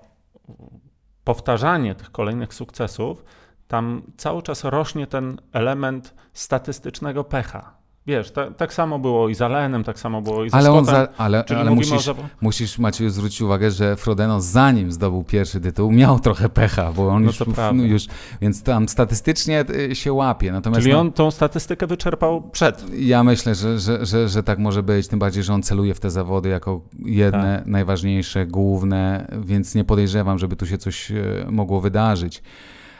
powtarzanie 1.25 1.95
tych 1.95 2.11
kolejnych 2.11 2.53
sukcesów, 2.53 3.25
tam 3.67 4.01
cały 4.17 4.41
czas 4.41 4.63
rośnie 4.63 5.07
ten 5.07 5.37
element 5.53 6.13
statystycznego 6.33 7.23
pecha. 7.23 7.74
Wiesz, 8.07 8.31
ta, 8.31 8.51
tak 8.51 8.73
samo 8.73 8.99
było 8.99 9.29
i 9.29 9.35
z 9.35 9.41
Alenem, 9.41 9.83
tak 9.83 9.99
samo 9.99 10.21
było 10.21 10.43
i 10.43 10.49
z 10.49 10.53
Ale, 10.53 10.71
on 10.71 10.85
za, 10.85 11.07
ale, 11.17 11.43
ale 11.57 11.71
musisz, 11.71 12.07
o... 12.07 12.15
musisz 12.41 12.79
Maciej 12.79 13.09
zwrócić 13.09 13.41
uwagę, 13.41 13.71
że 13.71 13.95
Frodeno 13.95 14.41
zanim 14.41 14.91
zdobył 14.91 15.23
pierwszy 15.23 15.61
tytuł 15.61 15.91
miał 15.91 16.19
trochę 16.19 16.49
pecha, 16.49 16.93
bo 16.93 17.07
on 17.07 17.23
no 17.23 17.29
już, 17.29 17.39
no 17.73 17.83
już, 17.83 18.05
więc 18.41 18.63
tam 18.63 18.89
statystycznie 18.89 19.65
y, 19.69 19.95
się 19.95 20.13
łapie. 20.13 20.51
Natomiast 20.51 20.81
Czyli 20.81 20.93
no, 20.93 20.99
on 20.99 21.11
tą 21.11 21.31
statystykę 21.31 21.87
wyczerpał 21.87 22.41
przed. 22.41 22.85
Ja 22.99 23.23
myślę, 23.23 23.55
że, 23.55 23.79
że, 23.79 24.05
że, 24.05 24.29
że 24.29 24.43
tak 24.43 24.59
może 24.59 24.83
być, 24.83 25.07
tym 25.07 25.19
bardziej, 25.19 25.43
że 25.43 25.53
on 25.53 25.63
celuje 25.63 25.93
w 25.93 25.99
te 25.99 26.09
zawody 26.09 26.49
jako 26.49 26.81
jedne, 27.05 27.57
tak. 27.57 27.67
najważniejsze, 27.67 28.45
główne, 28.45 29.27
więc 29.45 29.75
nie 29.75 29.83
podejrzewam, 29.83 30.39
żeby 30.39 30.55
tu 30.55 30.65
się 30.65 30.77
coś 30.77 31.11
y, 31.11 31.45
mogło 31.49 31.81
wydarzyć. 31.81 32.41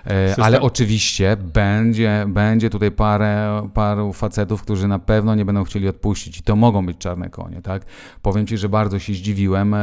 System. 0.06 0.44
Ale 0.44 0.62
oczywiście 0.62 1.38
będzie, 1.54 2.26
będzie 2.28 2.70
tutaj 2.70 2.91
parę, 2.91 3.68
paru 3.74 4.13
facetów, 4.13 4.62
którzy 4.62 4.88
na 4.88 5.00
pewno 5.00 5.36
nie 5.36 5.46
będą 5.46 5.63
chcieli 5.63 5.88
odpuścić 5.88 6.38
i 6.38 6.44
to 6.44 6.56
mogą 6.56 6.86
być 6.86 6.98
czarne 6.98 7.30
konie, 7.30 7.62
tak? 7.62 7.86
Powiem 8.22 8.48
Ci, 8.48 8.58
że 8.58 8.70
bardzo 8.70 9.00
się 9.00 9.13
zdziwiłem 9.13 9.74
e, 9.74 9.78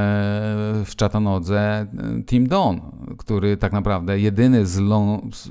w 0.85 0.93
Czatanodze 0.97 1.61
e, 1.61 1.87
Team 2.23 2.47
Don, 2.47 2.81
który 3.19 3.57
tak 3.57 3.73
naprawdę 3.73 4.21
jedyny 4.21 4.67
z, 4.67 4.81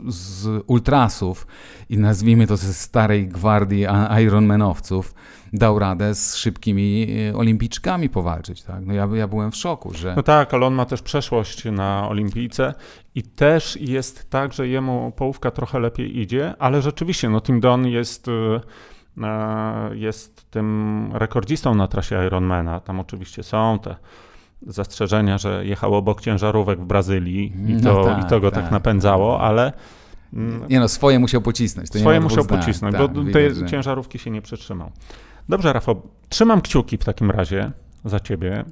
z 0.08 0.64
ultrasów 0.68 1.48
i 1.90 1.98
nazwijmy 1.98 2.48
to 2.48 2.58
ze 2.58 2.74
starej 2.74 3.28
gwardii 3.28 3.86
Ironmanowców, 4.24 5.14
dał 5.54 5.80
radę 5.80 6.16
z 6.16 6.36
szybkimi 6.36 7.08
e, 7.30 7.36
olimpijczykami 7.38 8.10
powalczyć. 8.10 8.64
Tak? 8.64 8.86
No 8.86 8.94
ja, 8.94 9.08
ja 9.14 9.28
byłem 9.28 9.52
w 9.52 9.56
szoku, 9.56 9.94
że... 9.94 10.14
No 10.16 10.24
tak, 10.24 10.54
ale 10.54 10.66
on 10.66 10.74
ma 10.74 10.86
też 10.86 11.02
przeszłość 11.02 11.66
na 11.66 12.10
olimpijce 12.10 12.74
i 13.16 13.24
też 13.24 13.78
jest 13.82 14.30
tak, 14.30 14.54
że 14.54 14.68
jemu 14.68 15.12
połówka 15.16 15.52
trochę 15.52 15.80
lepiej 15.80 16.20
idzie, 16.20 16.54
ale 16.60 16.82
rzeczywiście, 16.82 17.30
no 17.30 17.42
Tim 17.42 17.60
Don 17.60 17.88
jest 17.88 18.28
e, 18.28 18.62
e, 19.24 19.96
jest 19.96 20.52
tym 20.52 21.10
rekordzistą 21.14 21.76
na 21.76 21.88
trasie 21.88 22.26
Ironmana. 22.26 22.80
Tam 22.80 23.00
oczywiście 23.00 23.44
są 23.44 23.80
te 23.80 23.96
zastrzeżenia, 24.68 25.38
że 25.38 25.66
jechał 25.66 25.96
obok 25.96 26.22
ciężarówek 26.22 26.80
w 26.80 26.86
Brazylii 26.86 27.54
i 27.68 27.74
no 27.74 27.94
to, 27.94 28.06
tak, 28.06 28.26
i 28.26 28.30
to 28.30 28.40
go 28.40 28.52
tak, 28.52 28.64
tak 28.64 28.72
napędzało, 28.72 29.42
ale 29.42 29.74
nie 30.70 30.80
no, 30.80 30.88
swoje 30.88 31.20
musiał 31.20 31.42
pocisnąć. 31.42 31.90
swoje 31.90 32.20
musiał 32.20 32.46
pocisnąć, 32.46 32.96
tak, 32.96 33.14
bo 33.14 33.32
tej 33.32 33.56
że... 33.56 33.66
ciężarówki 33.66 34.20
się 34.20 34.32
nie 34.32 34.42
przytrzymał. 34.42 34.92
Dobrze, 35.52 35.74
Rafał, 35.74 36.02
trzymam 36.30 36.62
kciuki 36.62 36.98
w 36.98 37.04
takim 37.04 37.32
razie 37.32 37.72
za 38.06 38.20
ciebie. 38.20 38.66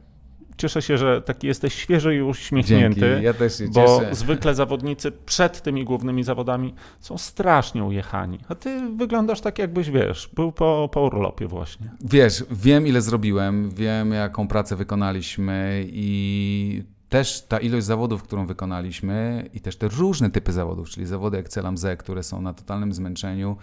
Cieszę 0.58 0.82
się, 0.82 0.98
że 0.98 1.22
taki 1.22 1.48
jesteś 1.48 1.74
świeży 1.74 2.16
i 2.16 2.22
uśmiechnięty. 2.22 3.00
Dzięki, 3.00 3.26
ja 3.26 3.34
też 3.34 3.58
się 3.58 3.68
bo 3.68 3.86
cieszę. 3.86 4.16
zwykle 4.16 4.56
zawodnicy 4.56 5.12
przed 5.12 5.62
tymi 5.62 5.86
głównymi 5.86 6.24
zawodami 6.24 6.74
są 7.00 7.18
strasznie 7.18 7.84
ujechani. 7.84 8.40
A 8.50 8.56
ty 8.56 8.90
wyglądasz 8.98 9.42
tak, 9.42 9.60
jakbyś 9.60 9.90
wiesz, 9.90 10.30
był 10.34 10.52
po, 10.52 10.90
po 10.92 11.02
urlopie 11.02 11.48
właśnie. 11.48 11.90
Wiesz, 12.02 12.46
wiem 12.52 12.88
ile 12.88 13.02
zrobiłem, 13.02 13.70
wiem 13.70 14.12
jaką 14.12 14.48
pracę 14.48 14.76
wykonaliśmy 14.76 15.86
i 15.88 16.84
też 17.10 17.42
ta 17.42 17.60
ilość 17.60 17.86
zawodów, 17.86 18.24
którą 18.24 18.46
wykonaliśmy 18.46 19.50
i 19.54 19.62
też 19.62 19.78
te 19.78 19.88
różne 19.88 20.30
typy 20.30 20.52
zawodów, 20.52 20.90
czyli 20.90 21.06
zawody 21.06 21.38
Excelam 21.38 21.78
Z, 21.78 22.00
które 22.00 22.24
są 22.24 22.42
na 22.42 22.54
totalnym 22.54 22.94
zmęczeniu, 22.94 23.58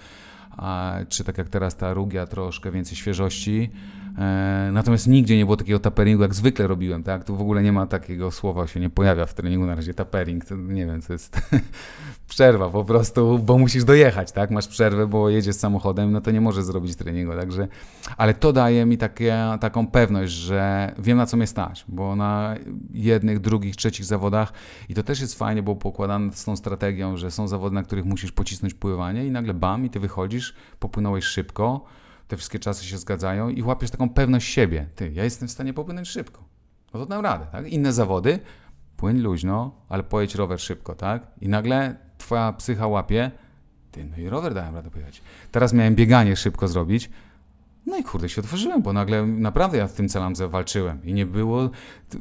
a, 0.57 0.97
czy 1.09 1.25
tak 1.25 1.39
jak 1.39 1.49
teraz 1.49 1.77
ta 1.77 1.95
Rugia, 1.95 2.27
troszkę 2.27 2.71
więcej 2.71 2.97
świeżości. 2.97 3.71
E, 4.19 4.71
natomiast 4.73 5.07
nigdzie 5.07 5.37
nie 5.37 5.45
było 5.45 5.57
takiego 5.57 5.79
taperingu, 5.79 6.23
jak 6.23 6.35
zwykle 6.35 6.67
robiłem, 6.67 7.03
tak? 7.03 7.25
Tu 7.25 7.37
w 7.37 7.41
ogóle 7.41 7.63
nie 7.63 7.73
ma 7.73 7.87
takiego 7.87 8.31
słowa, 8.31 8.67
się 8.67 8.81
nie 8.81 8.91
pojawia 8.91 9.27
w 9.27 9.35
treningu 9.35 9.67
na 9.67 9.75
razie 9.75 9.95
tapering, 9.95 10.45
to 10.45 10.57
nie 10.57 10.87
wiem, 10.87 11.03
to 11.03 11.13
jest 11.13 11.41
przerwa 12.27 12.71
po 12.71 12.85
prostu, 12.85 13.39
bo 13.39 13.59
musisz 13.59 13.85
dojechać, 13.85 14.33
tak? 14.33 14.51
Masz 14.51 14.69
przerwę, 14.69 15.07
bo 15.07 15.29
jedziesz 15.29 15.57
samochodem, 15.57 16.13
no 16.13 16.21
to 16.21 16.31
nie 16.31 16.41
możesz 16.41 16.65
zrobić 16.65 16.97
treningu, 16.97 17.33
także... 17.33 17.69
Ale 18.17 18.35
to 18.35 18.53
daje 18.53 18.87
mi 18.87 18.99
takie, 18.99 19.37
taką 19.61 19.87
pewność, 19.87 20.33
że 20.33 20.95
wiem 20.99 21.19
na 21.19 21.27
co 21.27 21.37
mnie 21.37 21.47
stać, 21.47 21.85
bo 21.89 22.17
na 22.17 22.55
jednych, 22.91 23.41
drugich, 23.41 23.77
trzecich 23.77 24.05
zawodach 24.05 24.53
i 24.89 24.95
to 24.95 25.03
też 25.03 25.21
jest 25.21 25.39
fajnie, 25.39 25.63
bo 25.63 25.77
pokładane 25.77 26.33
z 26.33 26.45
tą 26.45 26.57
strategią, 26.57 27.17
że 27.17 27.31
są 27.31 27.49
zawody, 27.49 27.75
na 27.75 27.83
których 27.83 28.05
musisz 28.05 28.33
pocisnąć 28.33 28.75
pływanie 28.75 29.27
i 29.27 29.31
nagle 29.31 29.55
bam 29.55 29.85
i 29.85 29.91
ty 29.91 30.01
wychodzisz, 30.01 30.55
popłynąłeś 30.79 31.25
szybko, 31.25 31.85
te 32.29 32.37
wszystkie 32.37 32.59
czasy 32.59 32.85
się 32.85 32.99
zgadzają 32.99 33.49
i 33.49 33.63
łapiesz 33.63 33.91
taką 33.91 34.09
pewność 34.09 34.49
siebie. 34.49 34.87
Ty, 34.95 35.13
ja 35.15 35.25
jestem 35.25 35.49
w 35.49 35.51
stanie 35.51 35.75
popłynąć 35.75 36.09
szybko. 36.09 36.45
No 36.95 37.01
to 37.01 37.07
dam 37.07 37.25
radę, 37.25 37.47
tak? 37.53 37.69
Inne 37.69 37.93
zawody, 37.93 38.39
płyń 38.97 39.19
luźno, 39.19 39.75
ale 39.89 40.03
pojedź 40.03 40.35
rower 40.35 40.61
szybko, 40.61 40.95
tak? 40.95 41.27
I 41.41 41.49
nagle 41.49 42.06
twoja 42.27 42.53
psycha 42.53 42.87
łapie, 42.87 43.31
ty, 43.93 44.05
no 44.05 44.17
i 44.17 44.29
rower 44.29 44.55
dałem 44.55 44.75
radę 44.75 44.91
pojechać. 44.91 45.23
Teraz 45.53 45.73
miałem 45.73 45.95
bieganie 45.95 46.37
szybko 46.37 46.69
zrobić, 46.69 47.11
no 47.87 47.97
i 47.97 48.05
kurde 48.05 48.29
się 48.29 48.41
otworzyłem, 48.41 48.83
bo 48.83 48.93
nagle 48.93 49.27
naprawdę 49.27 49.79
ja 49.79 49.87
w 49.87 49.93
tym 49.93 50.09
celamze 50.09 50.49
walczyłem 50.49 51.05
i 51.05 51.15
nie 51.15 51.27
było, 51.27 51.71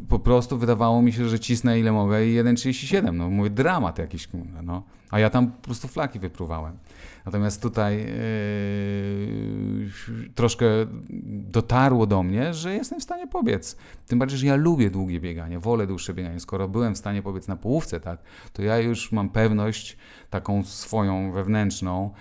po 0.10 0.20
prostu 0.20 0.58
wydawało 0.58 1.02
mi 1.02 1.14
się, 1.14 1.30
że 1.30 1.40
cisnę 1.40 1.80
ile 1.80 1.92
mogę 1.92 2.28
i 2.28 2.36
1,37, 2.36 3.14
no 3.14 3.30
mój 3.30 3.52
dramat 3.52 3.98
jakiś, 3.98 4.30
no. 4.64 4.84
A 5.12 5.20
ja 5.20 5.30
tam 5.30 5.52
po 5.52 5.62
prostu 5.62 5.88
flaki 5.88 6.20
wypruwałem. 6.20 6.78
Natomiast 7.26 7.62
tutaj 7.62 7.98
yy, 7.98 9.90
troszkę 10.36 10.66
dotarło 11.52 12.08
do 12.08 12.24
mnie, 12.24 12.54
że 12.54 12.74
jestem 12.74 13.00
w 13.00 13.04
stanie 13.04 13.28
pobiec. 13.28 13.78
Tym 14.08 14.20
bardziej, 14.20 14.38
że 14.38 14.48
ja 14.48 14.56
lubię 14.56 14.90
długie 14.90 15.20
bieganie, 15.20 15.60
wolę 15.60 15.88
dłuższe 15.88 16.14
bieganie. 16.14 16.40
Skoro 16.40 16.68
byłem 16.68 16.96
w 16.96 16.98
stanie 16.98 17.22
pobiec 17.22 17.48
na 17.48 17.56
połówce, 17.56 18.00
tak, 18.00 18.20
to 18.54 18.62
ja 18.62 18.78
już 18.78 19.12
mam 19.12 19.30
pewność 19.30 19.98
taką 20.30 20.64
swoją 20.64 21.32
wewnętrzną, 21.32 22.14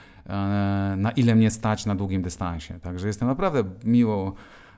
na 0.96 1.10
ile 1.16 1.34
mnie 1.34 1.50
stać 1.50 1.86
na 1.86 1.94
długim 1.94 2.22
dystansie. 2.22 2.80
Także 2.80 3.06
jestem 3.06 3.28
naprawdę 3.28 3.64
miło 3.84 4.34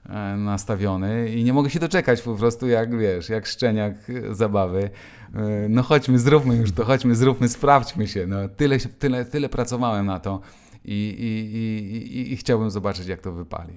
E, 0.08 0.36
nastawiony 0.36 1.30
i 1.30 1.44
nie 1.44 1.52
mogę 1.52 1.70
się 1.70 1.78
doczekać 1.78 2.22
po 2.22 2.34
prostu 2.34 2.68
jak, 2.68 2.98
wiesz, 2.98 3.28
jak 3.28 3.46
szczeniak 3.46 3.94
zabawy. 4.30 4.90
E, 5.34 5.68
no 5.68 5.82
chodźmy, 5.82 6.18
zróbmy 6.18 6.56
już 6.56 6.72
to, 6.72 6.84
chodźmy, 6.84 7.14
zróbmy, 7.14 7.48
sprawdźmy 7.48 8.08
się. 8.08 8.26
No, 8.26 8.48
tyle, 8.48 8.78
tyle, 8.78 9.24
tyle 9.24 9.48
pracowałem 9.48 10.06
na 10.06 10.20
to 10.20 10.40
i, 10.84 10.94
i, 11.18 11.56
i, 11.56 12.18
i, 12.18 12.32
i 12.32 12.36
chciałbym 12.36 12.70
zobaczyć, 12.70 13.06
jak 13.06 13.20
to 13.20 13.32
wypali. 13.32 13.74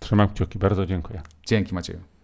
Trzymam 0.00 0.28
kciuki, 0.28 0.58
bardzo 0.58 0.86
dziękuję. 0.86 1.22
Dzięki 1.46 1.74
Macieju. 1.74 2.15